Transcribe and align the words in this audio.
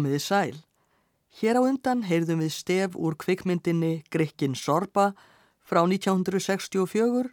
Komiði 0.00 0.20
sæl. 0.24 0.56
Hér 1.36 1.58
á 1.60 1.68
undan 1.68 2.06
heyrðum 2.08 2.38
við 2.40 2.54
stef 2.54 2.94
úr 2.96 3.18
kvikmyndinni 3.20 3.98
Grikkin 4.08 4.54
Sorba 4.56 5.10
frá 5.60 5.82
1964. 5.84 7.28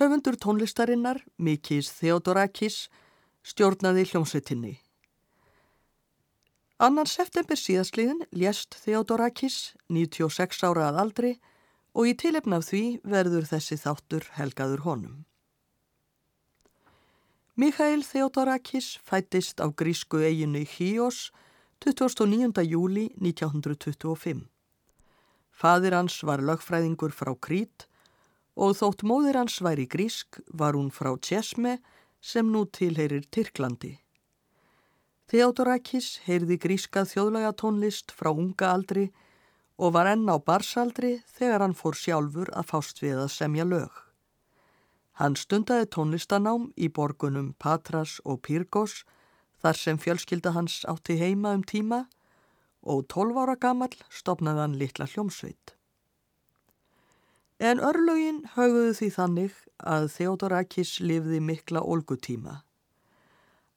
Höfundur 0.00 0.38
tónlistarinnar, 0.40 1.20
Mikis 1.36 1.90
Theodorakis, 1.98 2.88
stjórnaði 3.44 4.06
hljómsveitinni. 4.08 4.72
Annan 6.80 7.04
september 7.04 7.60
síðastliðin 7.60 8.24
lést 8.32 8.80
Theodorakis, 8.80 9.76
96 9.92 10.64
ára 10.64 10.88
að 10.88 11.04
aldri 11.04 11.36
og 11.92 12.08
í 12.08 12.16
tilefnaf 12.16 12.64
því 12.72 12.84
verður 13.04 13.44
þessi 13.52 13.76
þáttur 13.84 14.32
helgaður 14.40 14.88
honum. 14.88 15.22
Mikhail 17.60 18.00
Theodorakis 18.08 18.94
fættist 19.04 19.60
á 19.60 19.68
grísku 19.68 20.24
eiginu 20.24 20.64
Híos 20.64 21.28
29. 21.80 22.62
júli 22.64 23.10
1925. 23.20 24.46
Fadir 25.50 25.94
hans 25.94 26.22
var 26.22 26.42
lögfræðingur 26.42 27.12
frá 27.12 27.34
Krít 27.38 27.86
og 28.54 28.76
þótt 28.78 29.02
móðir 29.06 29.38
hans 29.38 29.58
væri 29.62 29.86
grísk 29.86 30.40
var 30.48 30.74
hún 30.78 30.90
frá 30.94 31.12
Tjesme 31.18 31.78
sem 32.20 32.48
nú 32.50 32.64
tilheyrir 32.66 33.26
Tyrklandi. 33.30 33.98
Theodorakis 35.28 36.20
heyrði 36.26 36.58
grískað 36.60 37.10
þjóðlega 37.12 37.52
tónlist 37.60 38.12
frá 38.12 38.30
unga 38.32 38.72
aldri 38.72 39.10
og 39.76 39.94
var 39.96 40.10
enn 40.12 40.28
á 40.30 40.36
barsaldri 40.38 41.18
þegar 41.36 41.64
hann 41.64 41.76
fór 41.78 41.98
sjálfur 41.98 42.52
að 42.54 42.68
fást 42.70 43.02
við 43.02 43.22
að 43.24 43.32
semja 43.34 43.64
lög. 43.64 43.90
Hann 45.18 45.36
stundaði 45.38 45.90
tónlistanám 45.94 46.70
í 46.76 46.88
borgunum 46.90 47.54
Patras 47.58 48.20
og 48.24 48.42
Pyrgos 48.46 49.02
þar 49.64 49.80
sem 49.80 49.96
fjölskylda 49.96 50.52
hans 50.52 50.82
átti 50.90 51.16
heima 51.16 51.54
um 51.56 51.62
tíma 51.64 52.02
og 52.84 53.06
12 53.08 53.38
ára 53.40 53.54
gammal 53.56 53.94
stopnaði 54.12 54.60
hann 54.60 54.76
litla 54.76 55.06
hljómsveit. 55.08 55.72
En 57.64 57.80
örlögin 57.80 58.42
höguðu 58.58 58.92
því 58.98 59.08
þannig 59.14 59.54
að 59.80 60.10
Theodorakis 60.18 60.98
lifði 61.00 61.40
mikla 61.40 61.80
olgutíma. 61.80 62.58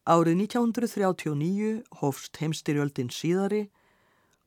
Árið 0.08 0.42
1939 0.44 1.72
hófst 2.02 2.40
heimstyrjöldin 2.42 3.14
síðari 3.14 3.68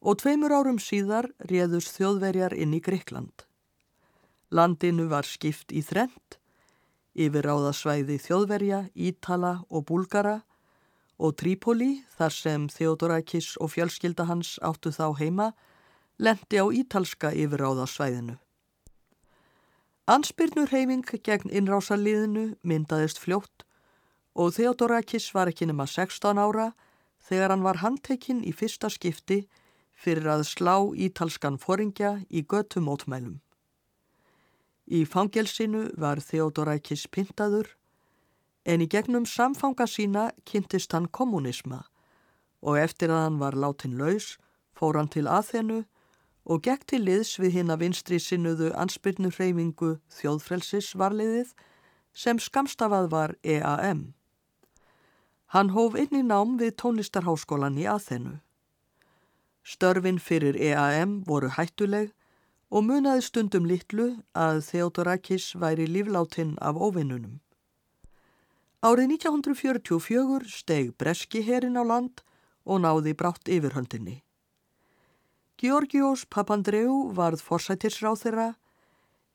og 0.00 0.20
tveimur 0.20 0.52
árum 0.52 0.80
síðar 0.80 1.30
réðust 1.48 1.94
þjóðverjar 1.96 2.56
inn 2.56 2.76
í 2.76 2.82
Greikland. 2.84 3.46
Landinu 4.50 5.06
var 5.08 5.28
skipt 5.28 5.72
í 5.72 5.80
þrent, 5.84 6.36
yfir 7.14 7.48
áðasvæði 7.48 8.18
þjóðverja, 8.24 8.84
Ítala 8.96 9.60
og 9.70 9.86
Búlgara 9.88 10.40
og 11.20 11.36
Trípoli 11.36 12.00
þar 12.16 12.32
sem 12.32 12.69
Theodorakis 12.72 13.53
og 13.60 13.75
fjölskylda 13.75 14.25
hans 14.31 14.56
áttu 14.64 14.92
þá 14.97 15.12
heima 15.20 15.50
lendi 16.19 16.56
á 16.56 16.66
ítalska 16.72 17.32
yfir 17.36 17.60
áðasvæðinu. 17.60 18.36
Ansbyrnur 20.10 20.72
heiming 20.72 21.04
gegn 21.06 21.53
innrásaliðinu 21.53 22.54
myndaðist 22.66 23.20
fljótt 23.20 23.66
og 24.34 24.54
Theodorakis 24.56 25.28
var 25.36 25.50
ekki 25.53 25.69
nema 25.69 25.86
16 25.86 26.41
ára 26.41 26.70
þegar 27.28 27.53
hann 27.53 27.66
var 27.66 27.82
handtekinn 27.84 28.41
í 28.42 28.54
fyrsta 28.56 28.91
skipti 28.91 29.44
fyrir 30.00 30.26
að 30.32 30.47
slá 30.48 30.76
ítalskan 30.97 31.60
foringja 31.60 32.16
í 32.32 32.42
göttum 32.48 32.88
ótmælum. 32.88 33.41
Í 34.91 35.04
fangelsinu 35.06 35.91
var 36.00 36.22
Theodorakis 36.25 37.04
pintaður 37.12 37.69
en 38.65 38.84
í 38.84 38.88
gegnum 38.91 39.26
samfanga 39.26 39.87
sína 39.88 40.31
kynntist 40.44 40.93
hann 40.93 41.09
kommunisma 41.09 41.84
og 42.60 42.76
eftir 42.78 43.12
að 43.12 43.25
hann 43.25 43.41
var 43.41 43.56
látin 43.56 43.97
laus 44.00 44.37
fór 44.76 44.98
hann 45.00 45.09
til 45.09 45.26
aðþenu 45.28 45.81
og 46.50 46.62
gekk 46.65 46.87
til 46.93 47.03
liðs 47.06 47.37
við 47.41 47.59
hinn 47.59 47.72
að 47.72 47.82
vinstri 47.84 48.21
sinnuðu 48.21 48.71
ansbyrnu 48.82 49.31
hreyfingu 49.37 49.97
þjóðfrelsis 50.19 50.94
varliðið 50.98 51.53
sem 52.12 52.41
skamstafað 52.43 53.10
var 53.12 53.34
EAM. 53.44 54.15
Hann 55.54 55.72
hóf 55.75 55.97
inn 55.98 56.15
í 56.15 56.22
nám 56.27 56.56
við 56.60 56.77
tónlistarháskólan 56.82 57.78
í 57.78 57.87
aðþennu. 57.91 58.38
Störfin 59.62 60.19
fyrir 60.19 60.56
EAM 60.56 61.21
voru 61.27 61.50
hættuleg 61.56 62.12
og 62.71 62.87
munaði 62.87 63.25
stundum 63.27 63.66
litlu 63.66 64.09
að 64.34 64.62
Theodorakis 64.71 65.53
væri 65.59 65.87
lífláttinn 65.91 66.56
af 66.60 66.78
óvinnunum. 66.78 67.41
Árið 68.80 69.10
1944 69.20 70.46
steg 70.48 70.94
Breski 70.96 71.42
herin 71.44 71.76
á 71.76 71.84
land 71.84 72.22
og 72.64 72.80
náði 72.80 73.12
brátt 73.12 73.50
yfirhöndinni. 73.52 74.22
Georgios 75.60 76.22
Papandreou 76.24 77.10
varð 77.12 77.42
forsætisráð 77.44 78.22
þeirra 78.22 78.46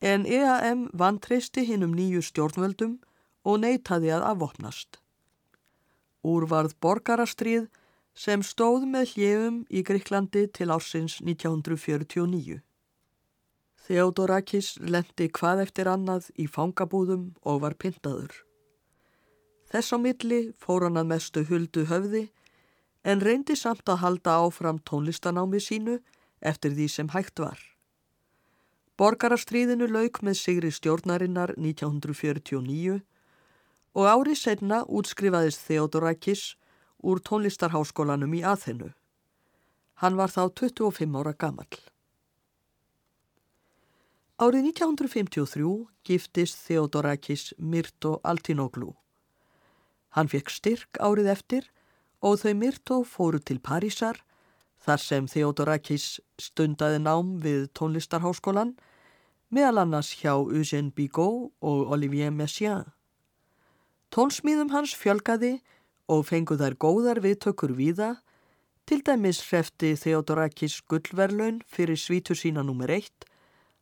en 0.01 0.25
EAM 0.25 0.87
vantreysti 0.97 1.61
hinn 1.67 1.85
um 1.85 1.93
nýju 1.93 2.23
stjórnvöldum 2.25 2.95
og 3.45 3.59
neytaði 3.61 4.09
að 4.17 4.25
afvopnast. 4.31 4.97
Úr 6.25 6.47
varð 6.49 6.73
borgarastrið 6.81 7.69
sem 8.17 8.41
stóð 8.41 8.89
með 8.89 9.13
hljefum 9.13 9.61
í 9.69 9.85
Gríklandi 9.85 10.47
til 10.57 10.71
ársins 10.73 11.19
1949. 11.21 12.63
Theodorakis 13.85 14.73
lendi 14.81 15.29
hvað 15.29 15.67
eftir 15.67 15.93
annað 15.93 16.33
í 16.33 16.49
fangabúðum 16.49 17.35
og 17.45 17.61
var 17.61 17.77
pyntaður. 17.77 18.44
Þess 19.71 19.95
á 19.95 19.97
milli 20.01 20.41
fór 20.61 20.85
hann 20.85 20.99
að 21.01 21.09
mestu 21.13 21.45
huldu 21.49 21.85
höfði 21.89 22.27
en 23.05 23.21
reyndi 23.21 23.55
samt 23.57 23.89
að 23.89 24.01
halda 24.03 24.37
áfram 24.45 24.81
tónlistanámi 24.89 25.61
sínu 25.61 25.99
eftir 26.41 26.73
því 26.77 26.87
sem 26.89 27.09
hægt 27.13 27.41
var. 27.41 27.59
Borgarastriðinu 28.97 29.89
lauk 29.91 30.21
með 30.23 30.37
sigri 30.39 30.71
stjórnarinnar 30.71 31.55
1949 31.57 33.01
og 33.95 34.05
árið 34.11 34.39
senna 34.39 34.83
útskrifaðist 34.87 35.65
Theodorakis 35.67 36.45
úr 37.03 37.19
tónlistarháskólanum 37.19 38.33
í 38.37 38.41
aðhennu. 38.43 38.93
Hann 40.01 40.17
var 40.19 40.31
þá 40.31 40.47
25 40.61 41.19
ára 41.19 41.35
gammal. 41.37 41.69
Árið 44.35 44.71
1953 44.73 45.69
giftist 46.03 46.65
Theodorakis 46.67 47.53
Myrto 47.57 48.19
Altinoglu. 48.23 48.95
Hann 50.15 50.31
fekk 50.31 50.51
styrk 50.53 50.99
árið 51.03 51.27
eftir 51.33 51.69
og 52.23 52.39
þau 52.39 52.53
Myrto 52.55 53.01
fóru 53.03 53.41
til 53.43 53.59
Parísar 53.59 54.21
þar 54.85 55.01
sem 55.01 55.27
Theodorakis 55.27 56.19
stundaði 56.39 57.01
nám 57.03 57.35
við 57.43 57.67
tónlistarháskólan 57.75 58.75
meðal 59.51 59.83
annars 59.83 60.13
hjá 60.21 60.33
Eugène 60.37 60.93
Bigot 60.95 61.51
og 61.59 61.91
Olivier 61.91 62.31
Messiaen. 62.31 62.87
Tónsmíðum 64.15 64.71
hans 64.71 64.95
fjölgaði 64.95 65.57
og 66.07 66.25
fengu 66.29 66.55
þær 66.55 66.77
góðar 66.79 67.19
viðtökur 67.19 67.73
víða, 67.75 68.15
til 68.85 69.01
dæmis 69.01 69.41
hrefti 69.49 69.95
Theodorakis 69.97 70.79
gullverlaun 70.87 71.59
fyrir 71.67 71.97
svítu 71.97 72.37
sína 72.37 72.63
nr. 72.63 72.91
1 73.01 73.25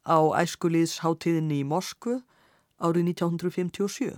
á 0.07 0.17
æskulíðsháttíðinni 0.41 1.59
í 1.61 1.67
Moskvu 1.67 2.21
árið 2.79 3.11
1957. 3.13 4.15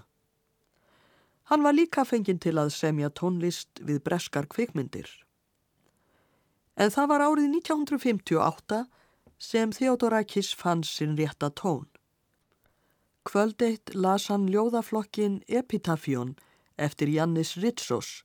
Hann 1.45 1.61
var 1.61 1.75
líka 1.77 2.05
fenginn 2.09 2.41
til 2.41 2.57
að 2.57 2.71
semja 2.73 3.11
tónlist 3.13 3.81
við 3.85 4.01
breskar 4.07 4.47
kvikmyndir. 4.49 5.09
En 6.75 6.89
það 6.91 7.09
var 7.11 7.23
árið 7.27 7.51
1958 7.61 8.79
sem 9.37 9.73
Theodorakis 9.75 10.53
fann 10.57 10.81
sinn 10.83 11.13
rétta 11.19 11.51
tón. 11.53 11.85
Kvöldeitt 13.25 13.93
las 13.93 14.27
hann 14.29 14.49
ljóðaflokkin 14.49 15.39
Epitafjón 15.47 16.35
eftir 16.77 17.09
Jannis 17.13 17.55
Ritsos 17.61 18.23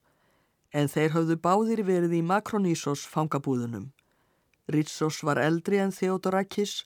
en 0.73 0.89
þeir 0.89 1.13
höfðu 1.15 1.37
báðir 1.45 1.83
verið 1.85 2.17
í 2.19 2.23
Makronísos 2.25 3.05
fangabúðunum. 3.09 3.91
Ritsos 4.71 5.21
var 5.27 5.41
eldri 5.41 5.81
en 5.83 5.93
Theodorakis 5.93 6.85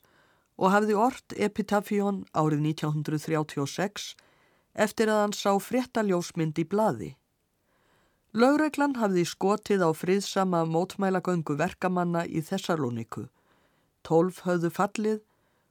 og 0.56 0.72
hafði 0.72 0.96
ort 1.00 1.36
Epitafjón 1.36 2.24
árið 2.32 2.64
1936 2.72 4.14
eftir 4.76 5.10
að 5.10 5.22
hann 5.22 5.36
sá 5.36 5.52
fréttaljósmynd 5.58 6.58
í 6.60 6.66
bladi. 6.68 7.14
Laugreglan 8.36 8.98
hafði 9.00 9.24
skotið 9.24 9.86
á 9.88 9.90
friðsama 9.96 10.66
mótmælagöngu 10.68 11.56
verkamanna 11.56 12.26
í 12.28 12.42
Þessalóniku. 12.44 13.30
Tólf 14.04 14.42
höfðu 14.44 14.70
fallið 14.70 15.22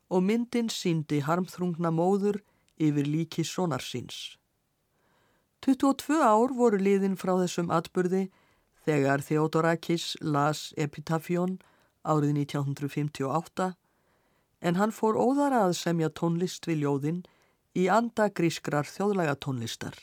og 0.10 0.26
myndin 0.26 0.72
síndi 0.74 1.22
harmþrungna 1.28 1.92
móður 1.94 2.42
yfir 2.82 3.06
líki 3.06 3.46
sonarsins. 3.46 4.38
22 5.62 6.18
ár 6.22 6.54
voru 6.58 6.82
liðin 6.82 7.16
frá 7.18 7.36
þessum 7.40 7.72
atburði 7.74 8.28
þegar 8.86 9.24
Theodorakis 9.26 10.16
las 10.22 10.74
Epitafjón 10.78 11.60
árið 12.06 12.36
1958 12.42 13.72
en 14.66 14.78
hann 14.80 14.94
fór 14.94 15.18
óðara 15.18 15.64
að 15.68 15.78
semja 15.80 16.10
tónlist 16.10 16.66
við 16.70 16.84
ljóðin 16.84 17.24
í 17.76 17.88
anda 17.92 18.30
grískrar 18.30 18.88
þjóðlega 18.88 19.36
tónlistar. 19.36 19.98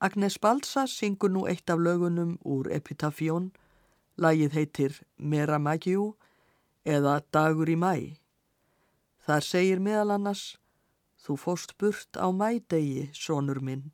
Agnes 0.00 0.38
Balsa 0.38 0.86
syngur 0.88 1.34
nú 1.34 1.44
eitt 1.50 1.70
af 1.70 1.82
lögunum 1.82 2.38
úr 2.46 2.70
Epitafjón, 2.72 3.50
Lagið 4.20 4.56
heitir 4.56 4.96
Mera 5.18 5.58
Magiu 5.58 6.14
eða 6.84 7.20
Dagur 7.32 7.68
í 7.68 7.76
mæ. 7.76 8.16
Þar 9.26 9.44
segir 9.44 9.80
meðal 9.80 10.16
annars 10.16 10.60
Þú 11.20 11.36
fóst 11.36 11.76
burt 11.76 12.16
á 12.16 12.32
mædegi, 12.32 13.10
sonur 13.12 13.60
minn. 13.60 13.90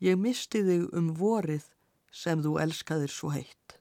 Ég 0.00 0.16
misti 0.16 0.62
þig 0.64 0.88
um 0.96 1.10
vorið 1.18 1.66
sem 2.10 2.40
þú 2.40 2.56
elskaðir 2.62 3.12
svo 3.12 3.34
heitt. 3.34 3.76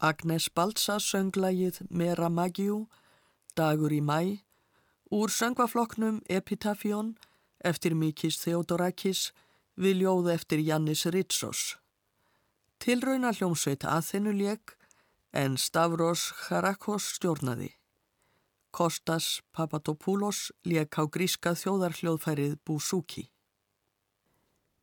Agnes 0.00 0.48
Balsa 0.48 0.96
sönglægið 0.96 1.82
Mera 1.90 2.30
Magiu, 2.32 2.86
Dagur 3.54 3.92
í 3.92 4.00
mæ, 4.00 4.40
úr 5.12 5.28
söngvafloknum 5.28 6.22
Epitafjón 6.24 7.18
eftir 7.60 7.92
Mikis 7.92 8.38
Theodorakis 8.40 9.32
við 9.76 10.00
ljóð 10.00 10.30
eftir 10.32 10.62
Jannis 10.64 11.04
Ritsos. 11.04 11.76
Tilrauna 12.80 13.34
hljómsveit 13.36 13.84
aðþennuleik 13.84 14.72
en 15.36 15.58
Stavros 15.60 16.30
Charakos 16.46 17.10
stjórnaði. 17.18 17.68
Kostas 18.72 19.42
Papadopoulos 19.52 20.48
leik 20.64 20.96
á 20.96 21.04
gríska 21.04 21.52
þjóðarhljóðfærið 21.52 22.56
Búsúki. 22.64 23.28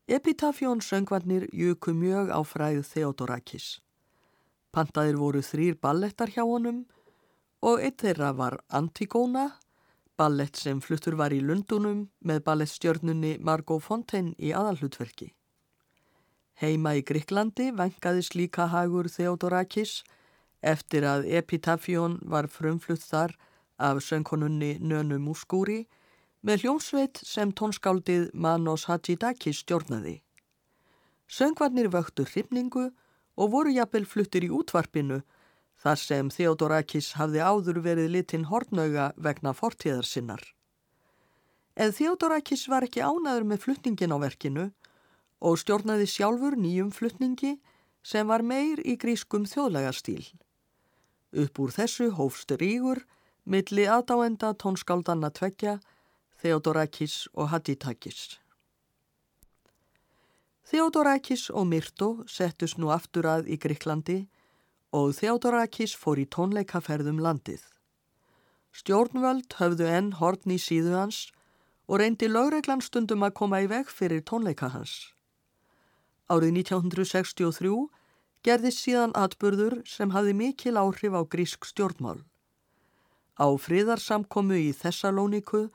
Epitafjón 0.06 0.86
söngvarnir 0.86 1.50
jöku 1.50 1.98
mjög 1.98 2.30
á 2.30 2.40
fræð 2.46 2.86
Theodorakis. 2.94 3.80
Pantaðir 4.78 5.16
voru 5.18 5.40
þrýr 5.42 5.80
ballettar 5.82 6.30
hjá 6.30 6.44
honum 6.46 6.84
og 7.66 7.80
eitt 7.82 8.04
þeirra 8.04 8.28
var 8.38 8.60
Antigóna, 8.70 9.48
ballett 10.14 10.60
sem 10.62 10.78
fluttur 10.86 11.16
var 11.18 11.34
í 11.34 11.40
Lundunum 11.42 12.04
með 12.22 12.44
ballettstjörnunni 12.46 13.40
Margot 13.42 13.82
Fontaine 13.82 14.36
í 14.38 14.52
aðalhutverki. 14.54 15.32
Heima 16.62 16.94
í 16.94 17.02
Gríklandi 17.02 17.72
vengaðis 17.74 18.30
líka 18.38 18.68
hagur 18.70 19.10
Theodorakis 19.10 20.04
eftir 20.62 21.10
að 21.10 21.26
Epitafjón 21.42 22.20
var 22.30 22.46
frumflutt 22.46 23.02
þar 23.02 23.34
af 23.82 24.04
söngkonunni 24.06 24.76
Nönu 24.78 25.18
Múskúri 25.18 25.88
með 26.46 26.68
hljómsveit 26.68 27.18
sem 27.26 27.50
tónskáldið 27.50 28.30
Manos 28.34 28.86
Hadzidakis 28.86 29.66
stjórnaði. 29.66 30.20
Söngvarnir 31.26 31.90
vöktu 31.90 32.30
hrifningu 32.30 32.92
og 32.92 32.96
voru 33.46 33.70
jafnvel 33.70 34.06
fluttir 34.10 34.48
í 34.48 34.50
útvarpinu 34.50 35.22
þar 35.84 36.02
sem 36.02 36.30
Theodorakis 36.34 37.14
hafði 37.20 37.44
áður 37.46 37.82
verið 37.86 38.10
litinn 38.16 38.48
hortnauga 38.50 39.12
vegna 39.16 39.54
fortíðar 39.54 40.08
sinnar. 40.10 40.42
En 41.78 41.94
Theodorakis 41.94 42.66
var 42.72 42.88
ekki 42.88 43.06
ánaður 43.06 43.46
með 43.46 43.64
flutningin 43.68 44.16
á 44.16 44.18
verkinu 44.18 44.66
og 45.38 45.60
stjórnaði 45.62 46.08
sjálfur 46.10 46.58
nýjum 46.58 46.90
flutningi 46.90 47.60
sem 48.02 48.26
var 48.28 48.42
meir 48.42 48.82
í 48.82 48.98
grískum 48.98 49.46
þjóðlegarstíl. 49.46 50.26
Upp 51.38 51.60
úr 51.62 51.76
þessu 51.76 52.10
hófst 52.18 52.56
rígur 52.58 53.04
milli 53.46 53.86
aðdáenda 53.86 54.56
tónskáldanna 54.58 55.30
tveggja, 55.32 55.78
Theodorakis 56.42 57.28
og 57.34 57.52
Haditakis. 57.54 58.40
Theodorakis 60.68 61.46
og 61.56 61.70
Myrto 61.70 62.26
settust 62.28 62.76
nú 62.76 62.90
aftur 62.92 63.24
að 63.32 63.46
í 63.48 63.56
Gríklandi 63.56 64.18
og 64.92 65.14
Theodorakis 65.16 65.94
fór 65.96 66.20
í 66.20 66.26
tónleikaferðum 66.28 67.22
landið. 67.24 67.62
Stjórnvöld 68.76 69.56
höfðu 69.62 69.88
enn 69.88 70.10
hortn 70.20 70.52
í 70.52 70.60
síðu 70.60 70.98
hans 70.98 71.22
og 71.88 72.02
reyndi 72.02 72.28
lögreglan 72.28 72.84
stundum 72.84 73.24
að 73.24 73.38
koma 73.40 73.62
í 73.64 73.70
veg 73.72 73.88
fyrir 73.88 74.26
tónleika 74.28 74.68
hans. 74.76 75.14
Árið 76.28 76.60
1963 76.66 77.72
gerðist 78.44 78.84
síðan 78.84 79.16
atburður 79.16 79.80
sem 79.88 80.12
hafði 80.12 80.36
mikil 80.36 80.76
áhrif 80.76 81.16
á 81.16 81.24
grísk 81.24 81.64
stjórnmál. 81.72 82.28
Á 83.40 83.48
friðarsamkomu 83.56 84.60
í 84.60 84.76
Thessalóniku 84.76 85.70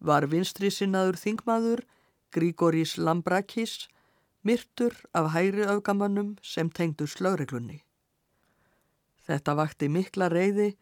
var 0.00 0.32
vinstri 0.32 0.72
sinnaður 0.72 1.20
þingmaður 1.20 1.84
Grigoris 2.32 2.96
Lambrakis 2.96 3.90
myrtur 4.42 4.94
af 5.14 5.32
hæri 5.34 5.66
augamannum 5.66 6.36
sem 6.42 6.70
tengdu 6.70 7.06
slögreglunni. 7.06 7.82
Þetta 9.26 9.54
vakti 9.54 9.88
mikla 9.88 10.30
reyði 10.32 10.72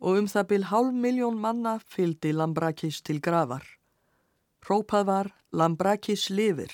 og 0.00 0.20
um 0.20 0.28
það 0.30 0.46
byl 0.52 0.64
hálf 0.70 0.94
miljón 0.94 1.40
manna 1.40 1.78
fyldi 1.84 2.32
Lambrakis 2.32 3.02
til 3.02 3.20
gravar. 3.20 3.64
Rópað 4.68 5.04
var 5.06 5.32
Lambrakis 5.52 6.30
lifir. 6.30 6.70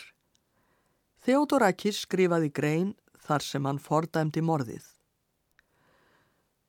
Theodorakis 1.25 2.05
skrifaði 2.05 2.53
grein 2.53 2.93
þar 3.27 3.43
sem 3.43 3.65
hann 3.67 3.83
fordæmdi 3.83 4.43
morðið. 4.45 4.85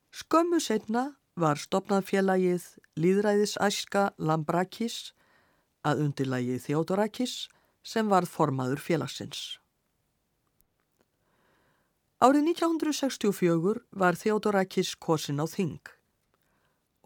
Skömmu 0.10 0.60
setna 0.64 1.04
var 1.38 1.60
stopnað 1.62 2.08
félagið 2.10 2.64
Líðræðisæska 2.98 4.08
Lambrakis 4.18 5.12
að 5.86 6.08
undirlægi 6.08 6.58
Theodorakis 6.64 7.36
sem 7.88 8.12
varð 8.12 8.32
formaður 8.32 8.84
félagsins. 8.84 9.44
Árið 12.20 12.50
1964 12.58 13.86
var 13.96 14.18
Theodorakis 14.18 14.96
kosin 14.98 15.40
á 15.40 15.46
Þing 15.48 15.98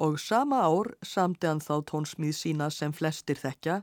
og 0.02 0.20
sama 0.20 0.64
ár 0.66 0.96
samti 1.06 1.46
hann 1.46 1.62
þá 1.62 1.76
tónsmíð 1.90 2.34
sína 2.34 2.70
sem 2.74 2.94
flestir 2.94 3.38
þekkja, 3.38 3.82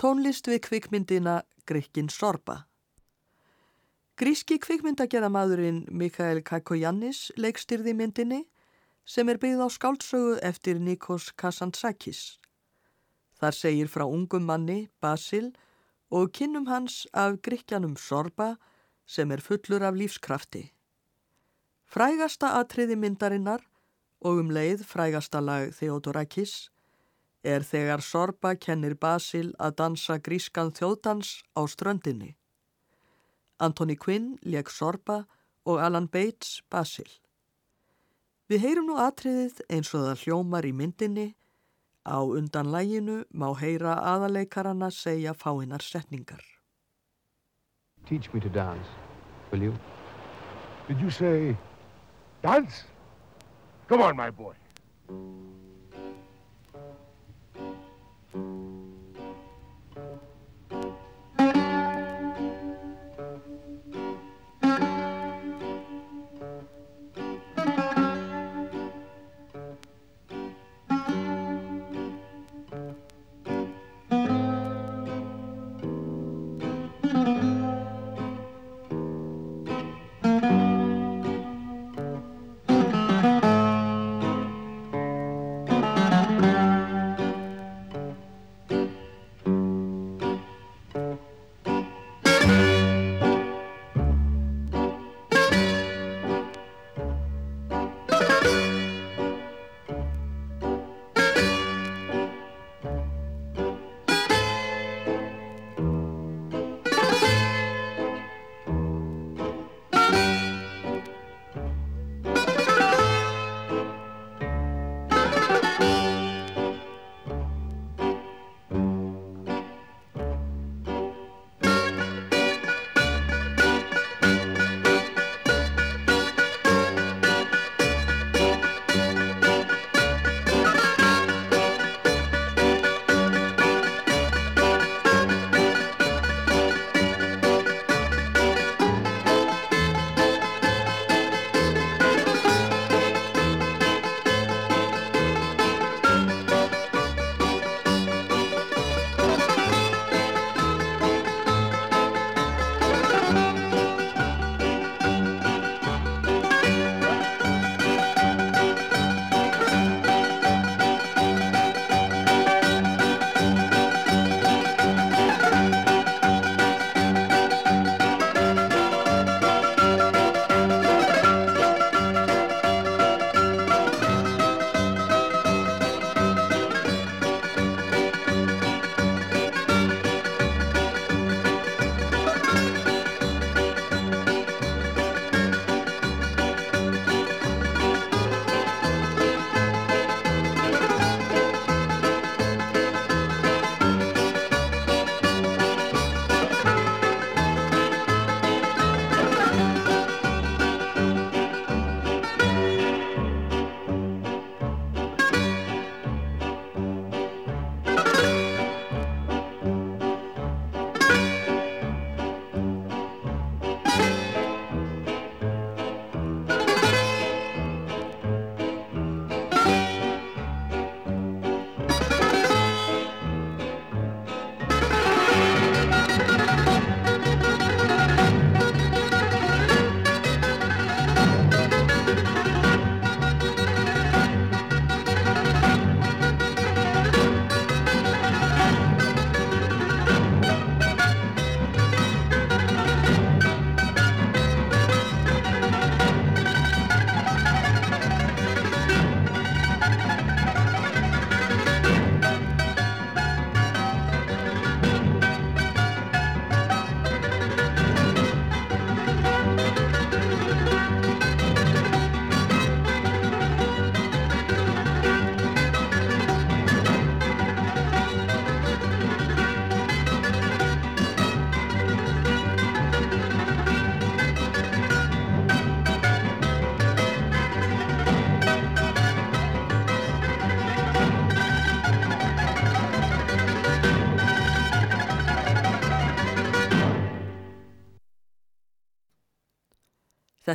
tónlist 0.00 0.48
við 0.50 0.64
kvikmyndina 0.66 1.36
Grikkin 1.70 2.08
Sorba. 2.10 2.64
Gríski 4.18 4.58
kvikmyndagerðamadurinn 4.58 5.84
Mikael 5.92 6.40
Kakoyannis 6.42 7.28
leikstyrði 7.36 7.94
myndinni 7.94 8.40
sem 9.06 9.28
er 9.28 9.38
byggð 9.38 9.62
á 9.62 9.68
skáldsögu 9.70 10.38
eftir 10.42 10.80
Nikos 10.82 11.30
Kazantzakis. 11.38 12.40
Þar 13.38 13.54
segir 13.54 13.92
frá 13.92 14.06
ungum 14.08 14.48
manni, 14.48 14.88
Basil, 15.04 15.52
og 16.10 16.32
kinnum 16.32 16.66
hans 16.66 17.06
af 17.12 17.40
gríkjanum 17.42 17.96
Sorba 17.96 18.54
sem 19.06 19.30
er 19.32 19.40
fullur 19.40 19.82
af 19.82 19.94
lífskrafti. 19.94 20.72
Frægasta 21.86 22.54
atriði 22.60 22.96
myndarinnar 22.96 23.62
og 24.20 24.40
um 24.42 24.50
leið 24.50 24.82
frægasta 24.86 25.40
lag 25.40 25.70
Theodorakis 25.74 26.70
er 27.46 27.62
þegar 27.62 28.02
Sorba 28.02 28.54
kennir 28.54 28.96
Basil 28.98 29.52
að 29.58 29.76
dansa 29.82 30.18
grískan 30.18 30.72
þjóðdans 30.74 31.42
á 31.54 31.62
ströndinni. 31.70 32.34
Anthony 33.58 33.96
Quinn 33.96 34.34
leik 34.42 34.70
Sorba 34.70 35.24
og 35.64 35.80
Alan 35.80 36.08
Bates 36.08 36.62
Basil. 36.70 37.08
Við 38.50 38.62
heyrum 38.62 38.90
nú 38.90 38.98
atriðið 39.02 39.62
eins 39.70 39.92
og 39.94 40.04
það 40.06 40.24
hljómar 40.24 40.66
í 40.66 40.72
myndinni. 40.74 41.28
Á 42.06 42.22
undan 42.22 42.70
læginu 42.70 43.24
má 43.34 43.48
heyra 43.58 43.94
aðaleikarana 44.12 44.90
segja 44.90 45.32
fáinnar 45.34 45.82
setningar. 45.82 46.42
Teach 48.06 48.32
me 48.32 48.40
to 48.40 48.48
dance, 48.48 48.88
will 49.50 49.62
you? 49.62 49.74
Did 50.88 51.00
you 51.00 51.10
say 51.10 51.56
dance? 52.42 52.84
Come 53.88 54.02
on, 54.02 54.16
my 54.16 54.30
boy. 54.30 54.54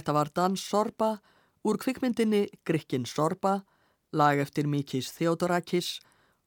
Þetta 0.02 0.14
var 0.18 0.30
dans 0.34 0.62
Sorba 0.66 1.08
úr 1.62 1.78
kvikmyndinni 1.78 2.48
Grikkin 2.66 3.04
Sorba, 3.06 3.60
lag 4.18 4.40
eftir 4.42 4.66
Mikis 4.66 5.12
Theodorakis 5.14 6.00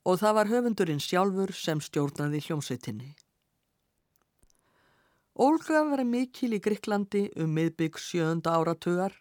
og 0.03 0.19
það 0.19 0.35
var 0.39 0.51
höfundurinn 0.51 1.03
sjálfur 1.05 1.53
sem 1.55 1.79
stjórnaði 1.79 2.41
hljómsveitinni. 2.43 3.13
Olga 5.39 5.85
var 5.87 6.03
mikil 6.03 6.59
í 6.59 6.61
Gríklandi 6.67 7.29
um 7.39 7.55
miðbygg 7.55 8.03
sjönda 8.03 8.57
áratugar, 8.59 9.15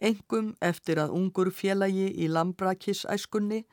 engum 0.00 0.54
eftir 0.64 1.02
að 1.04 1.12
ungur 1.20 1.52
félagi 1.52 2.08
í 2.08 2.32
Lambrakis 2.32 3.04
æskunni, 3.04 3.66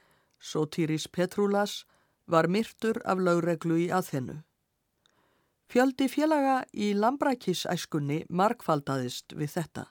Sotiris 0.44 1.08
Petrúlas, 1.08 1.86
var 2.28 2.52
myrtur 2.52 3.00
af 3.08 3.24
lögreglu 3.24 3.80
í 3.88 3.88
aðhennu. 3.96 4.42
Fjöldi 5.69 6.08
félaga 6.10 6.63
í 6.73 6.95
Lambrakis 6.97 7.67
æskunni 7.69 8.23
markfaldaðist 8.34 9.36
við 9.38 9.51
þetta. 9.53 9.84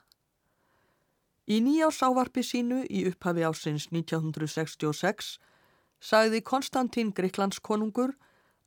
Í 1.47 1.61
nýjás 1.63 2.01
ávarpi 2.03 2.43
sínu 2.43 2.81
í 2.91 3.05
upphafi 3.07 3.45
ásins 3.47 3.85
1966 3.87 5.37
sagði 6.03 6.43
Konstantín 6.51 7.13
Gríklands 7.15 7.63
konungur 7.63 8.11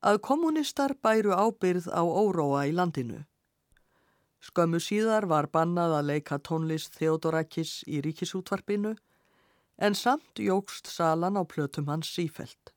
að 0.01 0.23
kommunistar 0.25 0.95
bæru 1.05 1.37
ábyrð 1.37 1.91
á 1.93 2.01
óróa 2.01 2.65
í 2.65 2.73
landinu. 2.73 3.21
Skömmu 4.41 4.81
síðar 4.81 5.29
var 5.29 5.51
bannað 5.53 5.93
að 5.99 6.09
leika 6.15 6.41
tónlist 6.41 6.97
Theodorakis 6.97 7.83
í 7.85 8.01
ríkisútvarpinu 8.01 8.97
en 9.77 9.93
samt 9.93 10.41
jógst 10.41 10.89
salan 10.89 11.37
á 11.37 11.45
plötum 11.45 11.93
hans 11.93 12.09
sífelt. 12.09 12.73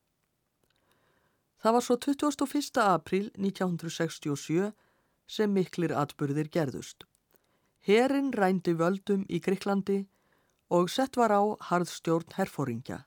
Það 1.57 1.73
var 1.73 1.83
svo 1.85 1.97
21. 1.97 2.81
april 2.83 3.29
1967 3.33 4.71
sem 5.27 5.53
miklir 5.53 5.93
atbyrðir 5.97 6.51
gerðust. 6.53 7.05
Herin 7.87 8.33
rændi 8.33 8.75
völdum 8.77 9.25
í 9.29 9.39
Gríklandi 9.41 10.05
og 10.69 10.89
sett 10.91 11.17
var 11.17 11.33
á 11.33 11.41
harðstjórn 11.69 12.35
herfóringja. 12.37 13.05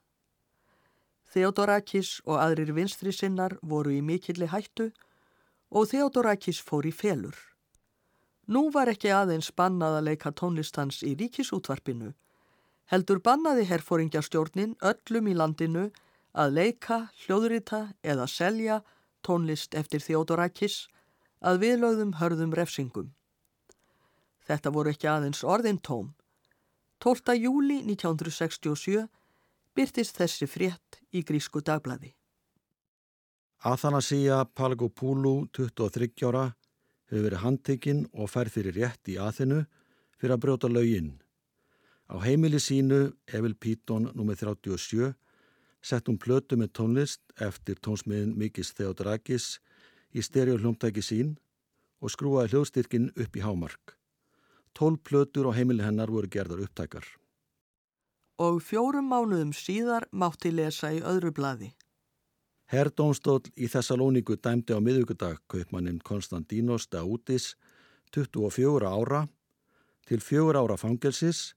Theodorakis 1.30 2.18
og 2.26 2.40
aðrir 2.42 2.72
vinstri 2.74 3.12
sinnar 3.14 3.54
voru 3.62 3.92
í 3.94 4.00
mikilli 4.02 4.48
hættu 4.50 4.90
og 5.70 5.86
Theodorakis 5.92 6.58
fór 6.58 6.88
í 6.90 6.92
felur. 6.92 7.36
Nú 8.50 8.66
var 8.74 8.90
ekki 8.90 9.12
aðeins 9.14 9.52
bannað 9.54 10.00
að 10.00 10.06
leika 10.08 10.32
tónlistans 10.34 11.04
í 11.06 11.14
ríkisútvarpinu. 11.14 12.10
Heldur 12.90 13.20
bannaði 13.22 13.68
herfóringjastjórnin 13.70 14.74
öllum 14.82 15.28
í 15.30 15.36
landinu 15.38 15.84
að 16.32 16.54
leika, 16.56 16.98
hljóðrita 17.24 17.92
eða 18.02 18.26
selja 18.30 18.80
tónlist 19.26 19.74
eftir 19.74 20.02
Theodorakis 20.04 20.86
að 21.40 21.62
viðlögðum 21.64 22.16
hörðum 22.20 22.54
refsingum. 22.56 23.10
Þetta 24.46 24.72
voru 24.74 24.92
ekki 24.92 25.08
aðeins 25.10 25.42
orðin 25.44 25.80
tóm. 25.80 26.14
12. 27.00 27.36
júli 27.40 27.80
1967 27.86 29.06
byrtist 29.76 30.18
þessi 30.20 30.48
frétt 30.50 31.00
í 31.14 31.22
grísku 31.24 31.62
dagblæði. 31.64 32.12
Athanasía 33.64 34.44
Palgopoulou, 34.56 35.46
23 35.52 36.24
ára, 36.28 36.50
hefur 37.10 37.26
verið 37.26 37.42
handtekinn 37.44 38.06
og 38.12 38.30
færð 38.32 38.56
fyrir 38.56 38.76
rétt 38.76 39.10
í 39.12 39.18
aðinu 39.20 39.64
fyrir 40.20 40.36
að 40.36 40.42
brjóta 40.44 40.70
lauginn. 40.70 41.18
Á 42.10 42.16
heimili 42.24 42.60
sínu, 42.60 43.12
Evil 43.28 43.54
Pítón 43.54 44.10
nr. 44.14 44.36
37, 44.36 45.12
sett 45.82 46.08
hún 46.08 46.18
plötu 46.20 46.58
með 46.60 46.74
tónlist 46.78 47.22
eftir 47.40 47.80
tónsmiðin 47.80 48.36
Mikis 48.38 48.74
Theodorakis 48.76 49.58
í 50.12 50.22
stereohljómtæki 50.24 51.04
sín 51.04 51.36
og 52.00 52.12
skrúaði 52.12 52.54
hljóðstyrkin 52.54 53.10
upp 53.16 53.36
í 53.36 53.44
hámark. 53.44 53.96
Tól 54.76 54.96
plötur 54.98 55.50
á 55.50 55.56
heimili 55.56 55.84
hennar 55.84 56.12
voru 56.12 56.30
gerðar 56.30 56.62
upptækar 56.66 57.08
og 58.40 58.62
fjórum 58.64 59.10
mánuðum 59.12 59.52
síðar 59.52 60.06
mátti 60.16 60.50
lesa 60.54 60.94
í 60.96 61.02
öðru 61.04 61.32
bladi. 61.36 61.68
Herrdómstól 62.70 63.42
í 63.58 63.68
Þessalóníku 63.68 64.38
dæmdi 64.40 64.72
á 64.72 64.80
miðugudag 64.80 65.42
kaupmannin 65.50 65.98
Konstantínos 66.06 66.86
Daútis 66.88 67.56
24 68.14 68.86
ára 68.88 69.26
til 70.08 70.20
fjögur 70.24 70.56
ára 70.56 70.78
fangelsis 70.80 71.50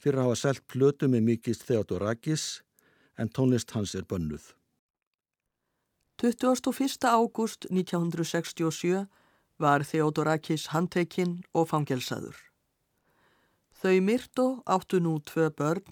fyrir 0.00 0.22
að 0.22 0.30
hafa 0.30 0.40
selgt 0.40 0.66
plötu 0.72 1.10
með 1.12 1.28
mikist 1.28 1.66
Theodorakis 1.68 2.64
en 3.18 3.28
tónlist 3.28 3.70
hans 3.76 3.94
er 3.94 4.04
bönnuð. 4.04 4.54
21. 6.16 7.04
ágúst 7.04 7.66
1967 7.70 9.06
var 9.58 9.84
Theodorakis 9.84 10.66
handtekinn 10.72 11.42
og 11.52 11.68
fangelsaður. 11.68 12.36
Þau 13.76 14.00
Myrto 14.00 14.46
áttu 14.64 15.00
nú 15.00 15.18
tvö 15.20 15.50
börn 15.52 15.84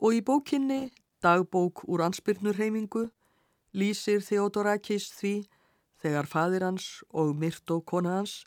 og 0.00 0.16
í 0.16 0.22
bókinni 0.24 0.92
Dagbók 1.20 1.84
úr 1.88 2.04
ansbyrnurheimingu 2.06 3.08
lýsir 3.76 4.24
Theodorakis 4.24 5.10
því 5.16 5.34
þegar 6.00 6.28
fadir 6.28 6.64
hans 6.64 7.02
og 7.12 7.36
Myrto 7.36 7.80
kona 7.80 8.18
hans 8.20 8.44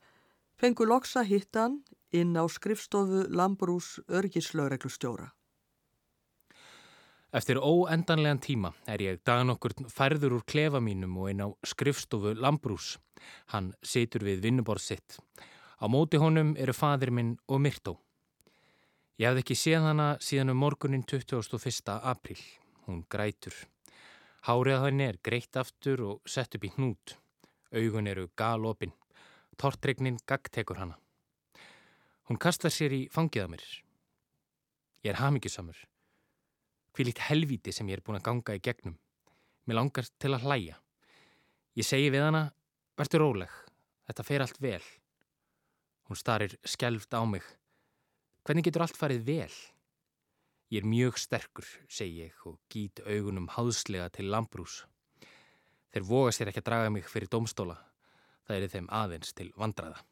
fengu 0.57 0.85
loksa 0.85 1.21
hittan 1.21 1.81
inn 2.11 2.37
á 2.37 2.45
skrifstofu 2.49 3.27
Lambrús 3.29 3.99
örgislaureglustjóra. 4.09 5.29
Eftir 7.29 7.59
óendanlegan 7.61 8.39
tíma 8.41 8.71
er 8.89 9.01
ég 9.05 9.19
dagan 9.21 9.53
okkur 9.53 9.75
færður 9.93 10.39
úr 10.39 10.45
klefa 10.49 10.79
mínum 10.81 11.13
og 11.21 11.27
inn 11.29 11.43
á 11.45 11.47
skrifstofu 11.61 12.31
Lambrús. 12.33 12.95
Hann 13.53 13.75
situr 13.85 14.25
við 14.25 14.41
vinnuborð 14.47 14.81
sitt. 14.81 15.19
Á 15.77 15.85
móti 15.85 16.17
honum 16.17 16.55
eru 16.57 16.73
fadir 16.73 17.11
minn 17.13 17.35
og 17.45 17.61
Myrto. 17.61 17.99
Ég 19.21 19.29
hafði 19.29 19.43
ekki 19.43 19.57
séð 19.61 19.85
hana 19.85 20.07
síðan 20.17 20.55
um 20.55 20.57
morgunin 20.63 21.05
21. 21.05 21.99
april. 22.01 22.41
Hún 22.87 23.05
grætur. 23.05 23.53
Hárið 24.49 24.81
hann 24.87 25.05
er 25.05 25.21
greitt 25.21 25.53
aftur 25.61 26.01
og 26.01 26.25
sett 26.25 26.57
upp 26.57 26.65
í 26.65 26.73
hnút. 26.79 27.13
Augun 27.69 28.09
eru 28.09 28.25
galopin. 28.35 28.95
Tortregnin 29.59 30.17
gagtekur 30.25 30.81
hana. 30.81 30.97
Hún 32.25 32.41
kastar 32.41 32.73
sér 32.73 32.95
í 32.95 33.05
fangiða 33.13 33.51
mér. 33.53 33.69
Ég 35.05 35.13
er 35.13 35.21
hafmyggjusamur. 35.21 35.77
Hví 36.99 37.05
lít 37.07 37.19
helviti 37.29 37.71
sem 37.71 37.87
ég 37.87 37.95
er 37.95 38.01
búin 38.03 38.17
að 38.17 38.25
ganga 38.25 38.53
í 38.57 38.59
gegnum. 38.59 38.97
Mér 39.63 39.77
langar 39.77 40.07
til 40.19 40.33
að 40.35 40.41
hlæja. 40.43 40.73
Ég 41.79 41.87
segi 41.87 42.09
við 42.11 42.25
hana, 42.25 42.41
verður 42.99 43.23
róleg. 43.23 43.53
Þetta 44.09 44.25
fer 44.27 44.43
allt 44.43 44.59
vel. 44.59 44.81
Hún 46.09 46.19
starir 46.19 46.57
skelft 46.67 47.15
á 47.15 47.23
mig. 47.23 47.47
Hvernig 48.43 48.67
getur 48.67 48.83
allt 48.83 48.99
farið 48.99 49.23
vel? 49.31 49.55
Ég 50.75 50.83
er 50.83 50.91
mjög 50.91 51.23
sterkur, 51.23 51.71
segi 51.87 52.25
ég 52.25 52.43
og 52.43 52.59
gít 52.67 52.99
augunum 53.07 53.47
háðslega 53.55 54.11
til 54.19 54.27
Lambrús. 54.27 54.81
Þeir 55.95 56.09
voga 56.11 56.35
sér 56.35 56.51
ekki 56.51 56.65
að 56.65 56.67
draga 56.73 56.91
mig 56.97 57.07
fyrir 57.07 57.31
domstóla. 57.31 57.79
Það 58.43 58.57
er 58.57 58.75
þeim 58.75 58.91
aðeins 58.91 59.31
til 59.39 59.53
vandraða. 59.55 60.03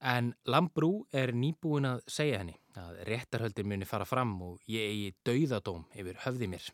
En 0.00 0.32
Lambrú 0.48 1.04
er 1.12 1.34
nýbúin 1.36 1.84
að 1.84 1.98
segja 2.08 2.38
henni 2.40 2.54
að 2.80 3.02
réttarhöldir 3.04 3.66
muni 3.68 3.84
fara 3.84 4.06
fram 4.08 4.32
og 4.42 4.60
ég 4.64 4.88
eigi 4.88 5.10
dauðadóm 5.28 5.82
yfir 5.92 6.20
höfði 6.24 6.48
mér. 6.48 6.68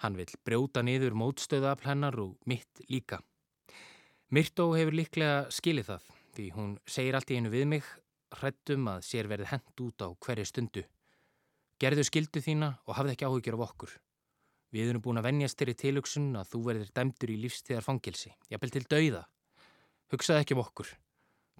Hann 0.00 0.16
vil 0.16 0.28
brjóta 0.46 0.80
niður 0.80 1.16
mótstöðafl 1.18 1.90
hennar 1.90 2.16
og 2.22 2.38
mitt 2.48 2.80
líka. 2.88 3.18
Myrtó 4.32 4.70
hefur 4.76 4.96
líklega 4.96 5.48
skilið 5.52 5.90
það 5.90 6.06
því 6.36 6.46
hún 6.54 6.70
segir 6.88 7.18
allt 7.18 7.32
í 7.32 7.36
einu 7.36 7.52
við 7.52 7.66
mig 7.68 7.90
hrættum 8.38 8.88
að 8.92 9.04
sér 9.08 9.28
verði 9.28 9.48
hend 9.52 9.82
út 9.84 10.04
á 10.04 10.08
hverju 10.12 10.46
stundu. 10.48 10.84
Gerðu 11.78 12.04
skildu 12.06 12.40
þína 12.44 12.70
og 12.86 12.96
hafði 12.96 13.16
ekki 13.16 13.28
áhugjur 13.28 13.58
af 13.58 13.64
okkur. 13.68 13.92
Við 14.72 14.90
erum 14.92 15.04
búin 15.04 15.20
að 15.20 15.28
vennjast 15.28 15.60
þér 15.60 15.72
í 15.72 15.76
tilugsun 15.82 16.32
að 16.36 16.48
þú 16.52 16.62
verðir 16.66 16.94
dæmdur 16.96 17.32
í 17.32 17.38
lífstíðar 17.44 17.84
fangilsi, 17.84 18.32
jafnvel 18.52 18.72
til 18.74 18.84
dauða. 18.88 19.22
Hugsaði 20.12 20.44
ekki 20.44 20.56
um 20.56 20.64
okkur. 20.64 20.90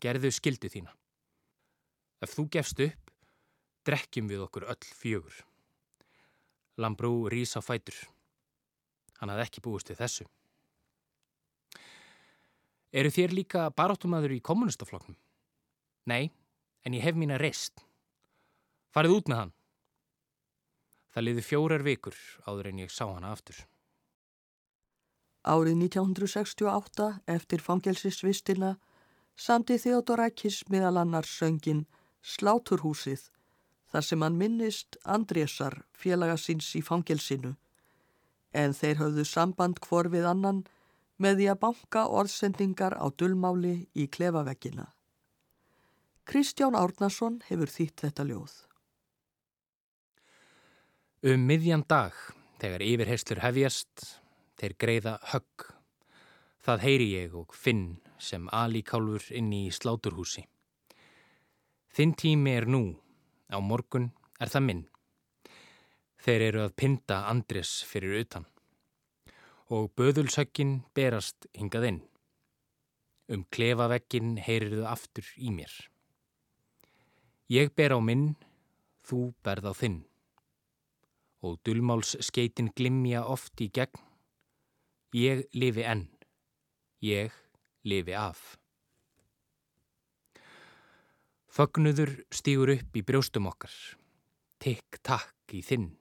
Gerðu 0.02 0.30
skildu 0.34 0.70
þína. 0.70 0.92
Ef 2.22 2.34
þú 2.34 2.46
gefst 2.54 2.80
upp, 2.82 3.12
drekkjum 3.86 4.30
við 4.30 4.44
okkur 4.46 4.66
öll 4.70 4.90
fjögur. 5.00 5.36
Lambrú 6.78 7.28
rís 7.30 7.56
á 7.58 7.60
fætur. 7.62 7.96
Hann 9.18 9.32
hafði 9.32 9.46
ekki 9.46 9.62
búist 9.64 9.90
við 9.90 10.02
þessu. 10.02 10.26
Eru 12.94 13.10
þér 13.12 13.34
líka 13.34 13.68
baróttumadur 13.76 14.32
í 14.32 14.40
kommunistafloknum? 14.40 15.18
Nei, 16.08 16.30
en 16.86 16.94
ég 16.96 17.04
hef 17.04 17.18
mín 17.18 17.34
að 17.34 17.42
reist. 17.44 17.82
Farið 18.94 19.18
út 19.18 19.28
með 19.28 19.42
hann. 19.42 19.56
Það 21.12 21.26
liði 21.26 21.44
fjórar 21.44 21.84
vikur 21.84 22.16
áður 22.46 22.70
en 22.70 22.80
ég 22.84 22.94
sá 22.94 23.04
hana 23.10 23.32
aftur. 23.34 23.58
Árið 25.48 25.76
1968 25.88 27.08
eftir 27.34 27.62
fangelsisvistina 27.64 28.76
samti 29.38 29.78
Theodorakis 29.78 30.64
meðal 30.72 30.98
annars 31.04 31.30
söngin 31.38 31.86
Sláturhúsið 32.22 33.28
þar 33.88 34.04
sem 34.04 34.24
hann 34.24 34.36
minnist 34.40 34.98
Andrésar 35.04 35.82
félaga 35.96 36.36
síns 36.36 36.74
í 36.76 36.82
fangelsinu 36.84 37.54
en 38.52 38.74
þeir 38.74 38.98
höfðu 39.02 39.24
samband 39.28 39.80
hvor 39.84 40.10
við 40.12 40.26
annan 40.28 40.64
með 41.22 41.40
því 41.40 41.48
að 41.52 41.60
banka 41.64 42.04
orðsendingar 42.20 42.94
á 42.98 43.06
dullmáli 43.10 43.74
í 43.94 44.06
klefaveggina. 44.06 44.86
Kristján 46.28 46.76
Árnason 46.78 47.40
hefur 47.48 47.70
þýtt 47.72 48.04
þetta 48.04 48.26
ljóð. 48.28 48.54
Um 51.26 51.48
miðjan 51.48 51.82
dag, 51.88 52.14
þegar 52.62 52.84
yfirherslur 52.86 53.42
hefjast, 53.42 54.04
þeir 54.60 54.74
greiða 54.78 55.16
högg. 55.32 55.77
Það 56.68 56.82
heyri 56.84 57.04
ég 57.16 57.32
og 57.32 57.54
finn 57.56 57.84
sem 58.20 58.44
alíkálfur 58.52 59.30
inn 59.38 59.46
í 59.56 59.70
sláturhúsi. 59.72 60.42
Þinn 61.96 62.10
tími 62.12 62.52
er 62.52 62.66
nú, 62.68 62.82
á 63.48 63.56
morgun 63.56 64.10
er 64.36 64.52
það 64.52 64.66
minn. 64.66 64.82
Þeir 66.20 66.44
eru 66.50 66.60
að 66.66 66.74
pinda 66.76 67.22
Andres 67.30 67.70
fyrir 67.88 68.18
utan 68.20 68.44
og 69.72 69.88
böðulsökkin 69.96 70.74
berast 70.92 71.48
hingað 71.56 71.88
inn. 71.88 72.02
Um 73.32 73.46
klefavekkin 73.48 74.36
heyrir 74.36 74.76
þau 74.76 74.90
aftur 74.92 75.32
í 75.40 75.48
mér. 75.48 75.72
Ég 77.48 77.72
ber 77.72 77.96
á 77.96 78.00
minn, 78.04 78.34
þú 79.08 79.30
berð 79.40 79.72
á 79.72 79.74
þinn. 79.80 79.98
Og 81.40 81.56
dulmáls 81.64 82.12
skeitin 82.28 82.68
glimja 82.76 83.24
oft 83.24 83.56
í 83.64 83.72
gegn. 83.72 84.04
Ég 85.16 85.46
lifi 85.56 85.88
enn. 85.88 86.08
Ég 87.04 87.32
lifi 87.86 88.14
af. 88.18 88.58
Fögnuður 91.46 92.12
stýgur 92.34 92.74
upp 92.74 92.96
í 92.98 93.02
brjóstum 93.02 93.48
okkar. 93.50 93.72
Tikk 94.58 94.98
takk 95.06 95.54
í 95.54 95.62
þinn. 95.62 95.92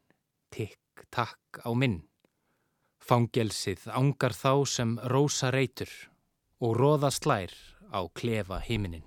Tikk 0.54 1.06
takk 1.14 1.62
á 1.62 1.70
minn. 1.78 2.02
Fangelsið 2.98 3.88
ángar 3.94 4.34
þá 4.34 4.66
sem 4.66 4.98
rosa 5.14 5.52
reytur 5.54 5.92
og 6.60 6.76
róða 6.78 7.14
slær 7.14 7.54
á 7.94 8.02
klefa 8.18 8.60
himinin. 8.66 9.06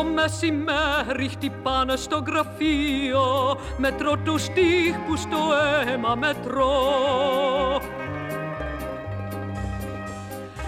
Το 0.00 0.06
μεσημέρι 0.06 1.28
χτυπάνε 1.28 1.96
στο 1.96 2.22
γραφείο 2.26 3.56
Μετρώ 3.76 4.16
τους 4.24 4.48
τείχους 4.48 5.20
στο 5.20 5.38
αίμα 5.86 6.14
μετρώ 6.14 6.72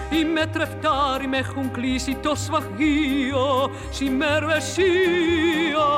Οι 0.09 0.25
μετρεφτάροι 0.25 1.27
με 1.27 1.37
έχουν 1.37 1.71
κλείσει 1.71 2.17
το 2.21 2.35
σφαγείο 2.35 3.71
Σημέρω 3.89 4.49
εσύ, 4.49 4.83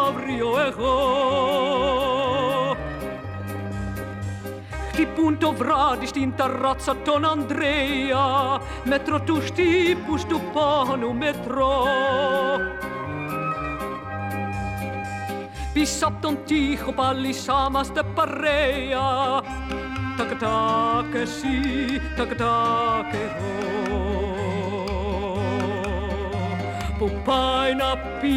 αύριο 0.08 0.50
εγώ. 0.68 1.00
Χτυπούν 4.92 5.38
το 5.38 5.54
βράδυ 5.54 6.06
στην 6.06 6.36
ταράτσα 6.36 6.96
τον 6.96 7.26
Ανδρέα 7.26 8.58
Μέτρο 8.84 9.20
τους 9.20 9.52
τύπους 9.52 10.26
του 10.26 10.42
πάνω 10.54 11.14
μετρώ 11.14 11.86
Πίσω 15.86 16.08
απ' 16.08 16.22
τον 16.22 16.38
τοίχο 16.46 16.92
πάλι 16.92 17.34
σάμαστε 17.34 18.02
παρέα. 18.16 19.42
Τακ 20.18 20.30
τακ 20.40 21.14
εσύ, 21.22 22.02
τακ 22.18 22.36
τακ 22.36 23.14
εγώ. 23.14 23.56
Που 26.98 27.12
πάει 27.26 27.76
να 27.76 27.98
πει 27.98 28.36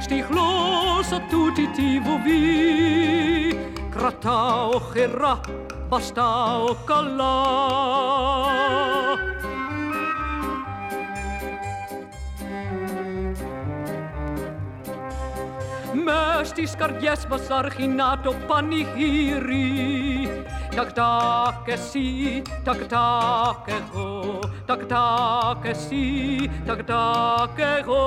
στη 0.00 0.24
γλώσσα 0.28 1.20
του 1.30 1.52
τι 1.54 1.66
τη 1.66 2.00
βουβή. 2.04 3.58
Κρατάω 3.90 4.80
χερά, 4.92 5.40
βαστάω 5.88 6.76
καλά 6.84 7.42
με 16.04 16.44
στις 16.44 16.74
καρδιές 16.78 17.26
μας 17.30 17.50
αρχινά 17.50 18.20
το 18.22 18.34
πανηγύρι. 18.46 20.44
Τακτάκ 20.76 21.68
εσύ, 21.68 22.42
τακτάκ 22.64 23.68
εγώ, 23.68 24.38
τακτάκ 24.66 25.64
εσύ, 25.64 26.50
τακτάκ 26.66 27.58
εγώ. 27.78 28.04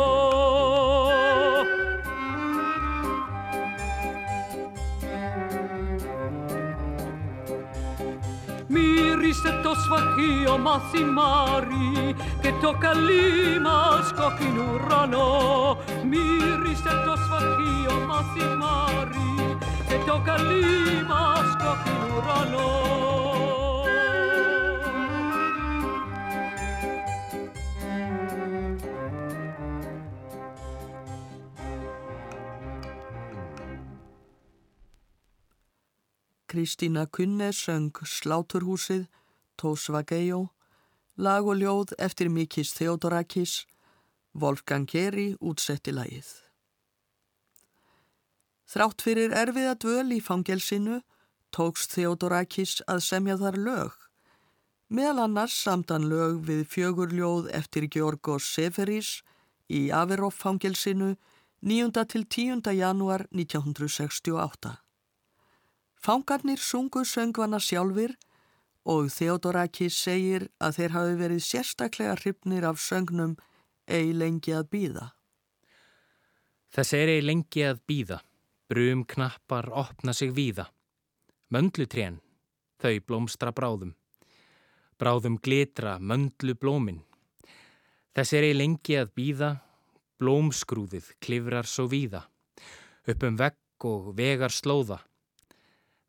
Μύρισε 8.68 9.60
το 9.64 9.72
σφαγείο 9.76 10.58
μας 10.58 10.82
και 12.42 12.54
το 12.62 12.76
καλή 12.80 13.60
μας 13.62 14.14
κόκκινο 14.16 14.64
ουρανό. 14.74 15.75
mirište 16.06 16.94
to 17.06 17.14
shvatio 17.24 17.96
masi 18.08 18.46
mari 18.62 19.32
Se 19.90 19.98
to 20.06 20.16
kalima 20.26 21.22
skokin 21.52 22.02
urano 22.18 22.76
Kristína 36.56 37.04
Kunne 37.12 37.52
söng 37.52 37.92
Sláturhúsið, 37.92 39.10
Tósva 39.60 40.06
Gejó, 40.08 40.54
lag 41.18 41.44
og 41.44 41.60
ljóð 41.60 41.92
eftir 42.00 42.30
Mikis 42.32 42.72
Theodorakis, 42.78 43.66
Wolfgang 44.36 44.84
Geri 44.92 45.30
útsetti 45.40 45.94
lagið. 45.96 46.28
Þrátt 48.68 49.04
fyrir 49.06 49.32
erfiða 49.32 49.76
dvöl 49.80 50.16
í 50.18 50.20
fangelsinu 50.20 51.00
tókst 51.56 51.94
Theodorakis 51.96 52.82
að 52.92 53.04
semja 53.06 53.38
þar 53.40 53.58
lög. 53.68 53.94
Meðal 54.92 55.24
annars 55.26 55.56
samtan 55.56 56.10
lög 56.12 56.42
við 56.50 56.66
fjögurljóð 56.74 57.48
eftir 57.56 57.88
Georgos 57.88 58.50
Seferis 58.58 59.22
í 59.72 59.88
Averhof 59.96 60.36
fangelsinu 60.44 61.16
9. 61.66 62.04
til 62.12 62.28
10. 62.28 62.62
januar 62.76 63.26
1968. 63.32 64.76
Fangarnir 65.96 66.62
sungu 66.62 67.06
söngvana 67.08 67.58
sjálfur 67.64 68.14
og 68.86 69.10
Theodorakis 69.10 69.96
segir 69.98 70.50
að 70.60 70.82
þeir 70.82 70.96
hafi 71.00 71.20
verið 71.24 71.46
sérstaklega 71.48 72.20
hrifnir 72.20 72.68
af 72.68 72.78
söngnum 72.84 73.40
ei 73.88 74.14
lengi 74.14 74.54
að 74.56 74.70
býða. 74.72 75.10
Þess 76.76 76.94
er 76.98 77.12
ei 77.14 77.22
lengi 77.24 77.64
að 77.64 77.82
býða, 77.88 78.20
brum 78.70 79.06
knappar 79.08 79.70
opna 79.72 80.14
sig 80.14 80.34
víða. 80.36 80.68
Möndlutrén, 81.54 82.20
þau 82.82 83.00
blómstra 83.08 83.54
bráðum. 83.56 83.94
Bráðum 85.00 85.38
glitra 85.44 85.98
möndlu 86.00 86.56
blómin. 86.56 87.04
Þess 88.16 88.34
er 88.34 88.48
ei 88.50 88.56
lengi 88.56 88.98
að 89.00 89.12
býða, 89.16 89.50
blómskrúðið 90.20 91.12
klifrar 91.24 91.68
svo 91.68 91.88
víða. 91.92 92.26
Upp 93.06 93.24
um 93.28 93.38
vegg 93.38 93.86
og 93.86 94.14
vegar 94.18 94.52
slóða. 94.52 95.02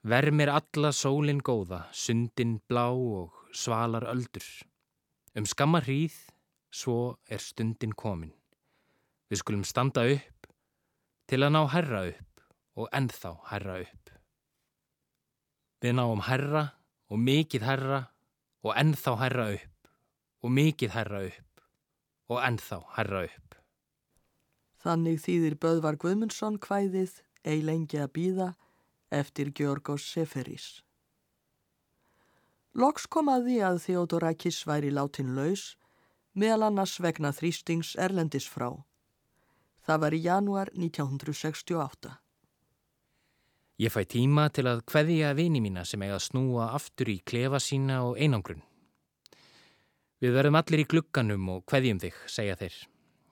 Vermir 0.07 0.53
alla 0.55 0.93
sólin 0.95 1.43
góða, 1.43 1.89
sundin 1.93 2.61
blá 2.71 2.89
og 2.95 3.35
svalar 3.51 4.07
öldur. 4.07 4.47
Um 5.35 5.47
skamma 5.51 5.83
hríð, 5.83 6.15
svo 6.77 7.17
er 7.33 7.41
stundin 7.41 7.95
komin. 7.97 8.35
Við 9.31 9.41
skulum 9.43 9.65
standa 9.67 10.05
upp 10.13 10.51
til 11.27 11.43
að 11.43 11.55
ná 11.57 11.63
herra 11.73 12.03
upp 12.11 12.45
og 12.77 12.91
ennþá 12.95 13.33
herra 13.51 13.79
upp. 13.83 14.13
Við 15.83 15.97
náum 15.97 16.23
herra 16.29 16.67
og 17.11 17.23
mikið 17.23 17.67
herra 17.67 18.01
og 18.67 18.77
ennþá 18.77 19.17
herra 19.23 19.49
upp 19.57 19.91
og 20.45 20.55
mikið 20.59 20.95
herra 20.95 21.25
upp 21.31 21.65
og 22.31 22.43
ennþá 22.43 22.81
herra 22.97 23.25
upp. 23.27 23.57
Þannig 24.87 25.23
þýðir 25.25 25.57
Böðvar 25.63 25.99
Guðmundsson 25.99 26.61
kvæðið 26.63 27.21
ei 27.47 27.63
lengi 27.65 27.99
að 28.03 28.13
býða 28.19 28.49
eftir 29.15 29.53
Georgos 29.55 30.05
Seferis. 30.07 30.83
Loks 32.77 33.07
kom 33.09 33.31
að 33.33 33.49
því 33.49 33.59
að 33.65 33.83
Theodorakis 33.87 34.61
væri 34.69 34.91
látin 34.93 35.33
laus, 35.39 35.77
meðal 36.37 36.69
annars 36.69 36.99
vegna 37.01 37.33
þrýstings 37.33 37.95
Erlendis 37.97 38.47
frá. 38.49 38.69
Það 39.87 40.01
var 40.03 40.15
í 40.15 40.23
januar 40.23 40.71
1968. 40.75 42.13
Ég 43.77 43.93
fæ 43.93 44.03
tíma 44.09 44.47
til 44.57 44.65
að 44.71 44.83
hveðja 44.89 45.35
vini 45.37 45.61
mína 45.61 45.85
sem 45.85 46.01
eiga 46.01 46.17
að 46.17 46.27
snúa 46.31 46.71
aftur 46.77 47.11
í 47.13 47.19
klefa 47.29 47.61
sína 47.61 48.01
og 48.09 48.17
einangrun. 48.17 48.63
Við 50.21 50.33
verðum 50.33 50.57
allir 50.57 50.81
í 50.81 50.89
glugganum 50.89 51.51
og 51.53 51.67
hveðjum 51.69 52.01
þig, 52.01 52.17
segja 52.25 52.57
þeir. 52.57 52.79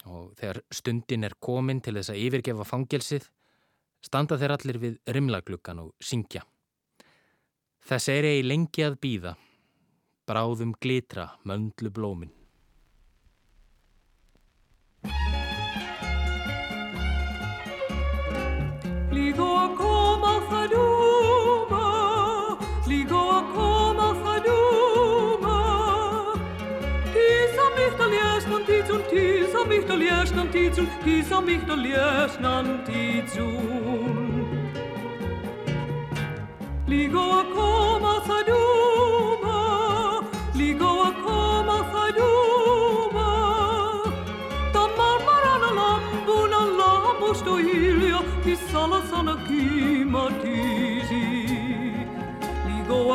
Og 0.05 0.35
þegar 0.37 0.61
stundin 0.69 1.25
er 1.25 1.37
komin 1.41 1.81
til 1.81 1.97
þess 1.97 2.13
að 2.13 2.21
yfirgefa 2.27 2.69
fangelsið, 2.69 3.31
standa 4.05 4.37
þeir 4.37 4.57
allir 4.59 4.81
við 4.83 5.01
rimlagluggan 5.17 5.81
og 5.81 5.95
syngja. 6.05 6.45
Þess 7.89 8.13
er 8.13 8.29
ei 8.29 8.45
lengi 8.45 8.85
að 8.85 9.01
býða, 9.01 9.35
bráðum 10.29 10.77
glitra 10.77 11.31
möndlu 11.49 11.93
blómin. 11.93 12.44
do 29.95 30.01
lježnan 30.01 30.49
ticul, 30.53 30.87
ti 31.05 31.23
sam 31.29 31.49
ih 31.49 31.61
do 31.67 31.75
lježnan 31.75 32.67
ticul. 32.87 34.45
Ligova 36.89 37.43
koma 37.55 38.15
sa 38.27 38.39
ljubom, 38.47 38.74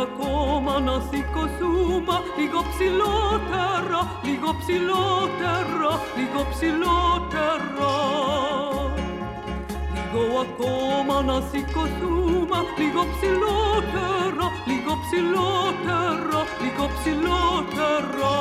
ακόμα 0.01 0.79
να 0.79 0.95
σηκωθούμε 1.09 2.15
λίγο 2.37 2.59
ψηλότερα, 2.71 3.99
λίγο 4.23 4.49
ψηλότερα, 4.59 5.91
λίγο 6.17 6.41
ψηλότερα. 6.51 7.93
Λίγο 10.11 10.39
ακόμα 10.45 11.21
να 11.21 11.37
σηκωθούμε 11.51 12.59
λίγο 12.77 13.01
ψηλότερα, 13.13 14.45
λίγο 14.69 14.93
ψηλότερα, 15.03 16.39
λίγο 16.61 16.85
ψηλότερα. 16.95 18.39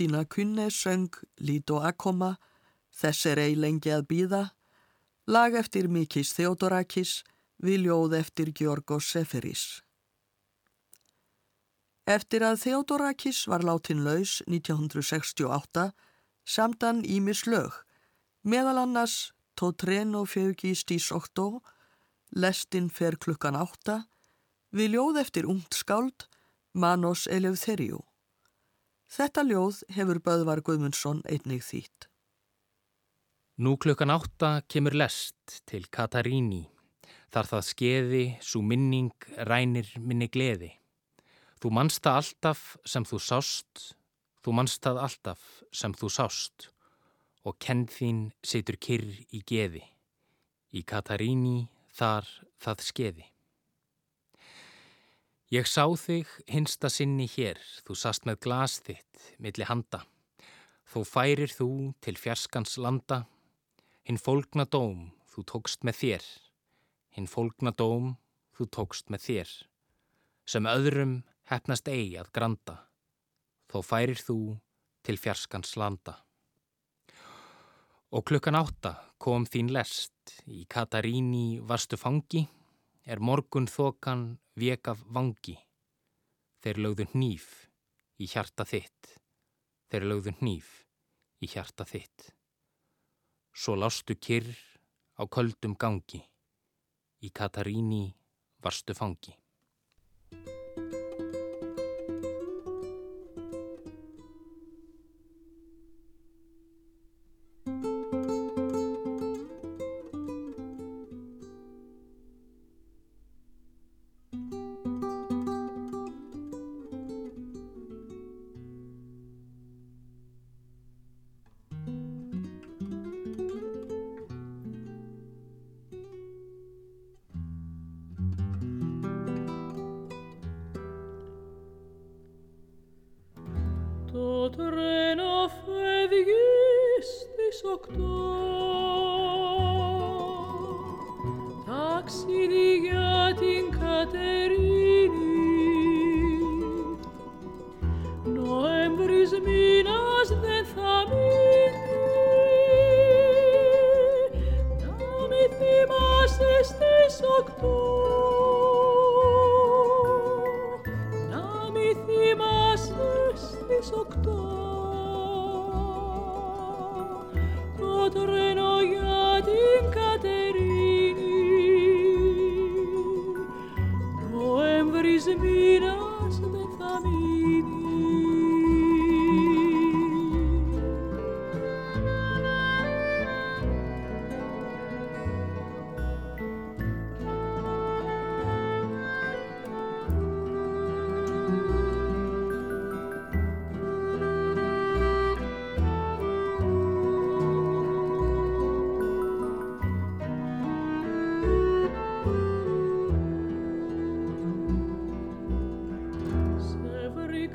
Kristína 0.00 0.24
Kunne 0.24 0.70
söng 0.70 1.12
Lít 1.36 1.70
og 1.70 1.84
Akoma, 1.84 2.38
Þess 2.90 3.26
er 3.26 3.38
ei 3.38 3.52
lengi 3.54 3.90
að 3.92 4.06
býða, 4.08 4.40
lag 5.28 5.52
eftir 5.52 5.90
Mikis 5.92 6.32
Theodorakis, 6.32 7.20
viljóð 7.60 8.16
eftir 8.16 8.48
Georgos 8.56 9.10
Seferis. 9.12 9.82
Eftir 12.08 12.40
að 12.48 12.62
Theodorakis 12.64 13.44
var 13.44 13.60
látin 13.60 14.00
laus 14.00 14.40
1968 14.48 15.90
samdan 16.48 17.04
Ímis 17.04 17.44
lög, 17.44 17.84
meðal 18.40 18.80
annars 18.86 19.34
Totreno 19.52 20.24
fjögis 20.24 20.86
dís 20.88 21.12
októ, 21.12 21.60
Lestin 22.32 22.88
fer 22.88 23.20
klukkan 23.20 23.52
átta, 23.52 24.06
viljóð 24.72 25.20
eftir 25.26 25.44
ungt 25.44 25.76
skáld, 25.76 26.24
Manos 26.72 27.28
Eleftheriou. 27.28 28.09
Þetta 29.10 29.42
ljóð 29.42 29.80
hefur 29.90 30.20
Böðvar 30.22 30.60
Guðmundsson 30.62 31.24
einnig 31.26 31.64
þýtt. 31.66 32.06
Nú 33.58 33.72
klukkan 33.82 34.12
átta 34.14 34.60
kemur 34.70 34.94
lest 34.94 35.56
til 35.66 35.88
Kataríni. 35.90 36.68
Þar 37.34 37.48
það 37.50 37.64
skeði, 37.66 38.22
svo 38.38 38.62
minning 38.62 39.26
rænir 39.50 39.90
minni 39.98 40.30
gleði. 40.30 40.70
Þú 41.58 41.72
manst 41.74 42.04
það 42.06 42.20
alltaf 42.20 42.62
sem 42.86 43.04
þú 43.04 43.18
sást, 43.26 43.82
þú 44.46 44.54
manst 44.60 44.82
það 44.86 45.02
alltaf 45.08 45.42
sem 45.74 45.92
þú 45.98 46.12
sást 46.14 46.70
og 47.42 47.58
kenn 47.58 47.88
þín 47.90 48.28
situr 48.46 48.78
kyrr 48.78 49.10
í 49.34 49.42
geði. 49.42 49.82
Í 50.70 50.86
Kataríni 50.86 51.66
þar 51.98 52.30
það 52.62 52.86
skeði. 52.86 53.29
Ég 55.50 55.66
sá 55.66 55.82
þig 55.98 56.28
hinsta 56.46 56.86
sinni 56.86 57.24
hér, 57.26 57.58
þú 57.82 57.96
sast 57.98 58.22
með 58.22 58.36
glas 58.44 58.76
þitt, 58.86 59.22
milli 59.42 59.66
handa. 59.66 60.04
Þó 60.86 61.00
færir 61.02 61.50
þú 61.50 61.66
til 62.06 62.14
fjarskans 62.14 62.76
landa, 62.78 63.24
hinn 64.06 64.20
fólkna 64.22 64.62
dóm 64.70 65.08
þú 65.32 65.42
tókst 65.50 65.82
með 65.82 65.98
þér, 66.02 66.28
hinn 67.18 67.26
fólkna 67.26 67.72
dóm 67.74 68.12
þú 68.54 68.68
tókst 68.76 69.10
með 69.10 69.26
þér, 69.26 69.56
sem 70.46 70.70
öðrum 70.70 71.16
hefnast 71.50 71.90
eigi 71.90 72.14
að 72.22 72.30
granda, 72.38 72.76
þó 73.66 73.82
færir 73.82 74.22
þú 74.22 74.38
til 75.02 75.18
fjarskans 75.18 75.74
landa. 75.74 76.14
Og 78.14 78.22
klukkan 78.22 78.54
átta 78.54 78.94
kom 79.18 79.50
þín 79.50 79.74
lest, 79.74 80.14
í 80.46 80.62
Kataríni 80.70 81.58
varstu 81.58 81.98
fangi, 81.98 82.46
er 83.04 83.20
morgun 83.20 83.68
þokan 83.70 84.38
vek 84.60 84.90
af 84.92 85.02
vangi. 85.14 85.56
Þeir 86.60 86.80
lögðu 86.84 87.06
hníf 87.14 87.46
í 88.20 88.28
hjarta 88.28 88.66
þitt, 88.68 89.16
þeir 89.88 90.06
lögðu 90.10 90.34
hníf 90.40 90.68
í 91.40 91.48
hjarta 91.48 91.86
þitt. 91.88 92.30
Svo 93.56 93.76
lástu 93.76 94.16
kyrr 94.20 94.52
á 95.16 95.24
köldum 95.24 95.76
gangi, 95.76 96.20
í 97.24 97.28
Kataríni 97.32 98.10
varstu 98.60 98.94
fangi. 98.94 99.32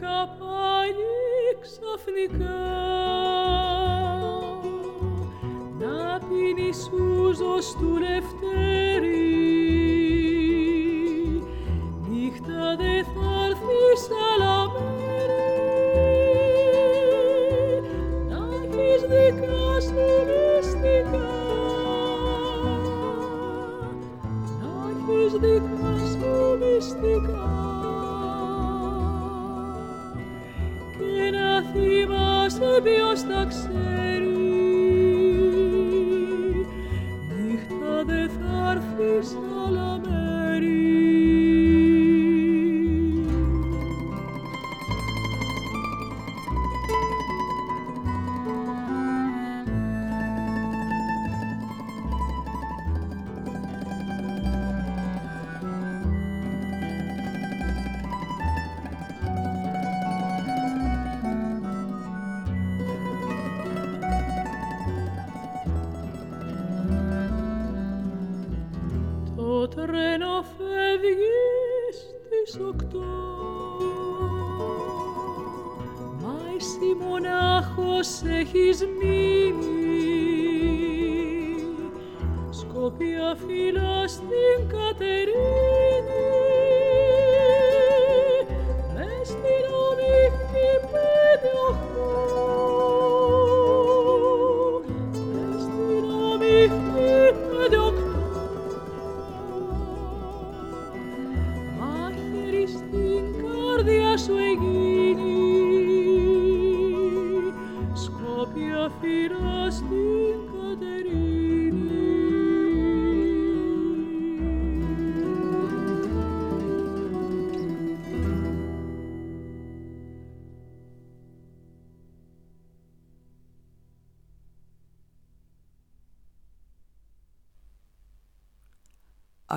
Βρήκα 0.06 0.36
πάλι 0.39 1.58
ξαφνικά. 1.62 2.64
Να 5.80 6.20
πίνει 6.20 6.72
σούζος 6.74 7.76
του 7.80 7.97
Λευτέρη 7.99 9.25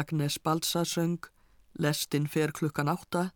Agnes 0.08 0.38
Balsa 0.38 0.84
söng 0.84 1.20
Lestin 1.78 2.26
fer 2.26 2.50
klukkan 2.50 2.88
átta, 2.88 3.32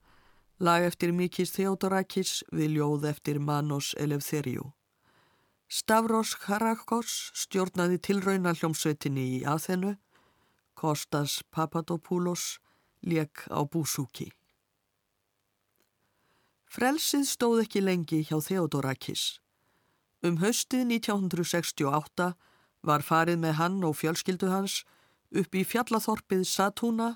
lag 0.58 0.82
eftir 0.82 1.10
Mikis 1.12 1.50
Theodorakis 1.52 2.38
við 2.48 2.78
ljóð 2.78 3.02
eftir 3.10 3.36
Manos 3.38 3.90
Eleftheriou. 4.00 4.70
Stavros 5.68 6.32
Karakos 6.40 7.28
stjórnaði 7.36 7.98
tilrauna 8.00 8.54
hljómsveitinni 8.56 9.24
í 9.34 9.42
aðþennu, 9.44 9.98
Kostas 10.72 11.42
Papadopoulos 11.52 12.56
lék 13.04 13.44
á 13.52 13.60
búsúki. 13.68 14.30
Frelsið 16.72 17.28
stóð 17.28 17.66
ekki 17.66 17.84
lengi 17.84 18.22
hjá 18.24 18.38
Theodorakis. 18.40 19.42
Um 20.24 20.40
haustið 20.40 20.88
1968 20.96 22.32
var 22.80 23.04
farið 23.04 23.44
með 23.44 23.58
hann 23.60 23.78
og 23.84 23.98
fjölskyldu 24.00 24.48
hans 24.48 24.80
upp 25.38 25.54
í 25.54 25.64
fjallaþorpið 25.66 26.44
Satúna 26.48 27.14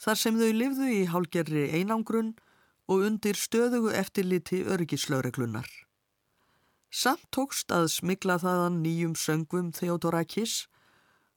þar 0.00 0.20
sem 0.20 0.38
þau 0.38 0.50
lifðu 0.54 0.90
í 0.90 1.02
hálgerri 1.10 1.64
einangrun 1.78 2.34
og 2.90 3.06
undir 3.08 3.38
stöðugu 3.38 3.94
eftirliti 3.96 4.62
örgislaurreglunar. 4.68 5.68
Samt 6.94 7.26
tókst 7.34 7.72
að 7.74 7.88
smigla 7.90 8.36
þaðan 8.38 8.82
nýjum 8.84 9.14
söngvum 9.18 9.72
Theodorakis 9.74 10.66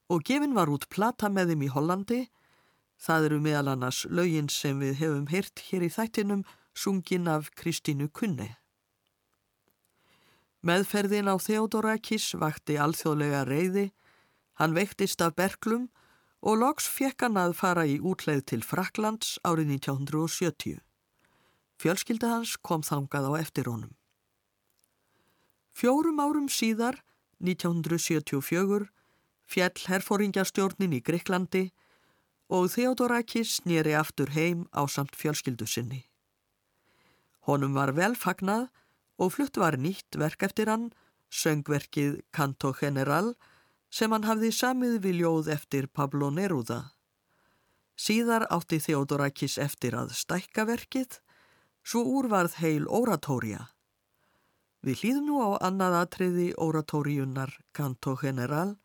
og 0.08 0.22
gefin 0.28 0.54
var 0.54 0.70
út 0.70 0.86
plata 0.92 1.30
með 1.32 1.54
þeim 1.54 1.64
í 1.66 1.72
Hollandi. 1.72 2.20
Það 2.98 3.26
eru 3.28 3.40
meðal 3.42 3.72
annars 3.74 4.04
lögin 4.10 4.50
sem 4.52 4.78
við 4.78 5.00
hefum 5.02 5.26
heyrt 5.32 5.64
hér 5.68 5.86
í 5.86 5.90
þættinum 5.90 6.44
sungin 6.78 7.28
af 7.30 7.50
Kristínu 7.58 8.08
Kunne. 8.14 8.54
Meðferðin 10.62 11.30
á 11.30 11.34
Theodorakis 11.38 12.32
vakti 12.38 12.78
alþjóðlega 12.78 13.44
reyði, 13.46 13.86
hann 14.58 14.74
veiktist 14.74 15.22
af 15.22 15.36
berglum 15.38 15.86
og 16.40 16.60
loks 16.62 16.86
fekk 16.90 17.26
hann 17.26 17.38
að 17.40 17.56
fara 17.58 17.84
í 17.86 17.98
útleið 17.98 18.44
til 18.52 18.62
Fraklands 18.62 19.38
árið 19.46 19.74
1970. 19.78 20.78
Fjölskylda 21.78 22.30
hans 22.34 22.56
kom 22.62 22.82
þangað 22.86 23.30
á 23.30 23.32
eftir 23.38 23.70
honum. 23.70 23.94
Fjórum 25.78 26.18
árum 26.18 26.48
síðar, 26.50 27.02
1974, 27.38 28.88
fjall 29.46 29.84
herfóringjastjórnin 29.86 30.96
í 30.98 31.02
Greiklandi 31.06 31.68
og 32.50 32.70
Theodorakis 32.72 33.60
snýri 33.60 33.94
aftur 33.94 34.32
heim 34.34 34.66
á 34.74 34.82
samt 34.90 35.14
fjölskyldu 35.14 35.68
sinni. 35.70 36.02
Honum 37.46 37.76
var 37.78 37.94
vel 37.94 38.16
fagnað 38.18 38.66
og 39.18 39.34
flutt 39.36 39.56
var 39.60 39.78
nýtt 39.78 40.18
verk 40.18 40.42
eftir 40.46 40.70
hann, 40.70 40.90
söngverkið 41.30 42.20
Canto 42.32 42.72
General, 42.74 43.34
sem 43.90 44.12
hann 44.12 44.26
hafði 44.28 44.50
samið 44.52 44.98
við 45.04 45.20
ljóð 45.22 45.50
eftir 45.54 45.88
Pablo 45.88 46.30
Neruda. 46.30 46.92
Síðar 47.98 48.46
átti 48.54 48.78
Theodorakis 48.84 49.58
eftir 49.58 49.96
að 49.98 50.14
stækka 50.14 50.66
verkið, 50.68 51.18
svo 51.82 52.04
úrvarð 52.20 52.58
heil 52.62 52.86
oratória. 52.86 53.70
Við 54.86 55.02
hlýðum 55.02 55.26
nú 55.26 55.38
á 55.42 55.50
annað 55.68 55.96
atriði 56.02 56.50
oratóriunnar 56.54 57.56
Canto 57.74 58.14
General, 58.20 58.76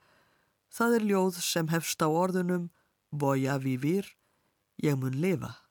það 0.74 0.96
er 0.98 1.10
ljóð 1.12 1.42
sem 1.46 1.70
hefst 1.70 2.02
á 2.02 2.10
orðunum 2.10 2.72
Voja 3.14 3.60
vivir, 3.62 4.08
ég 4.82 4.98
mun 4.98 5.14
lifa. 5.22 5.63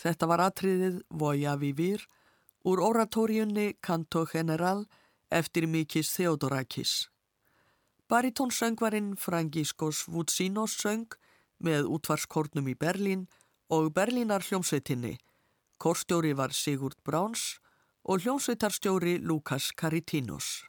Þetta 0.00 0.26
var 0.30 0.40
atriðið 0.46 1.00
Voja 1.12 1.58
Vivir 1.60 2.06
úr 2.64 2.80
oratóriunni 2.80 3.74
Canto 3.84 4.24
General 4.24 4.86
eftir 5.28 5.66
Mikis 5.68 6.14
Theodorakis. 6.14 7.10
Baritónsöngvarinn 8.08 9.12
Frangiskos 9.20 10.06
Vutsinos 10.08 10.78
söng 10.80 11.18
með 11.60 11.90
útvarskornum 11.92 12.72
í 12.72 12.74
Berlín 12.74 13.28
og 13.68 13.92
Berlínar 13.94 14.42
hljómsveitinni. 14.48 15.18
Korstjóri 15.78 16.32
var 16.36 16.56
Sigurd 16.56 16.96
Bráns 17.04 17.60
og 18.02 18.24
hljómsveitarstjóri 18.24 19.18
Lukas 19.20 19.70
Karitinos. 19.76 20.64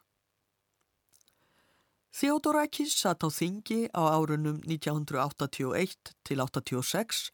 Theodorakis 2.11 2.93
satt 2.99 3.23
á 3.23 3.29
þingi 3.31 3.87
á 3.95 4.11
árunum 4.11 4.59
1981 4.67 6.11
til 6.27 6.43
86 6.43 7.31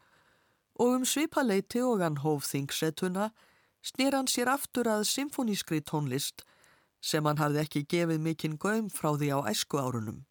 og 0.79 0.99
um 0.99 1.05
svipaleiti 1.05 1.81
og 1.81 2.01
hann 2.03 2.21
hóf 2.23 2.47
þingsetuna 2.49 3.31
snýr 3.85 4.15
hann 4.17 4.29
sér 4.29 4.51
aftur 4.51 4.89
að 4.91 5.07
symfonískri 5.09 5.81
tónlist 5.81 6.43
sem 7.01 7.25
hann 7.25 7.39
hafði 7.41 7.63
ekki 7.63 7.83
gefið 7.93 8.23
mikinn 8.23 8.57
göm 8.61 8.89
frá 8.93 9.13
því 9.15 9.29
á 9.37 9.39
æsku 9.51 9.79
árunum. 9.79 10.25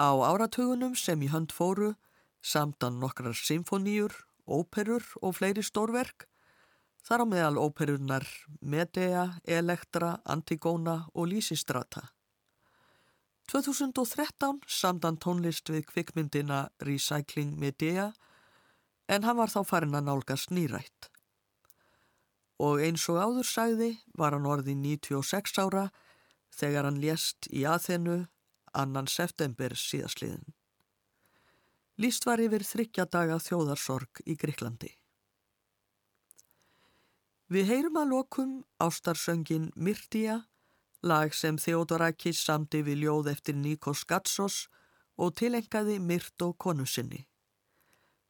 Á 0.00 0.10
áratugunum 0.30 0.96
sem 0.96 1.20
í 1.22 1.28
hönd 1.32 1.52
fóru 1.52 1.94
samtan 2.40 3.00
nokkrar 3.00 3.36
symfoníur, 3.36 4.12
óperur 4.48 5.04
og 5.20 5.36
fleiri 5.36 5.62
stórverk, 5.64 6.26
þar 7.04 7.24
á 7.24 7.26
meðal 7.28 7.60
óperurnar 7.60 8.26
Medea, 8.60 9.40
Elektra, 9.44 10.20
Antigona 10.24 11.06
og 11.14 11.28
Lysistrata. 11.32 12.08
2013 13.50 14.60
samdan 14.70 15.18
tónlist 15.18 15.68
við 15.72 15.88
kvikmyndina 15.90 16.68
Recycling 16.86 17.56
Medea 17.58 18.12
en 19.10 19.26
hann 19.26 19.38
var 19.40 19.50
þá 19.50 19.64
farin 19.66 19.96
að 19.98 20.06
nálgast 20.06 20.52
nýrætt. 20.54 21.10
Og 22.62 22.82
eins 22.84 23.08
og 23.10 23.18
áður 23.18 23.48
sagði 23.48 23.90
var 24.20 24.36
hann 24.36 24.46
orðið 24.46 24.78
96 24.84 25.58
ára 25.58 25.88
þegar 26.54 26.86
hann 26.86 27.00
lést 27.02 27.48
í 27.50 27.64
aðhennu 27.66 28.22
annan 28.76 29.08
september 29.10 29.74
síðasliðin. 29.74 30.44
Lýst 32.00 32.24
var 32.28 32.40
yfir 32.40 32.64
þryggja 32.64 33.08
daga 33.12 33.40
þjóðarsorg 33.42 34.22
í 34.24 34.36
Greiklandi. 34.40 34.92
Við 37.50 37.66
heyrum 37.66 37.98
að 37.98 38.12
lokum 38.14 38.52
ástarsöngin 38.78 39.72
Myrtía 39.74 40.44
lag 41.02 41.34
sem 41.34 41.58
Theodorakis 41.58 42.44
samdi 42.44 42.84
við 42.86 43.04
ljóð 43.04 43.32
eftir 43.32 43.58
Nikos 43.58 44.04
Gatsos 44.06 44.68
og 45.18 45.34
tilengaði 45.40 45.98
Myrt 45.98 46.46
og 46.46 46.54
konu 46.62 46.86
sinni. 46.86 47.24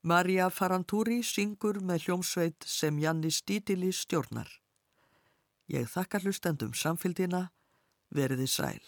Marja 0.01 0.46
Farantúri 0.48 1.18
syngur 1.20 1.76
með 1.84 2.07
hljómsveit 2.07 2.64
sem 2.64 2.96
Janni 3.03 3.28
Stítili 3.28 3.90
stjórnar. 3.92 4.48
Ég 5.68 5.90
þakka 5.92 6.22
hlustendum 6.22 6.72
samfélgina, 6.72 7.51
veriði 8.09 8.46
sæl. 8.48 8.80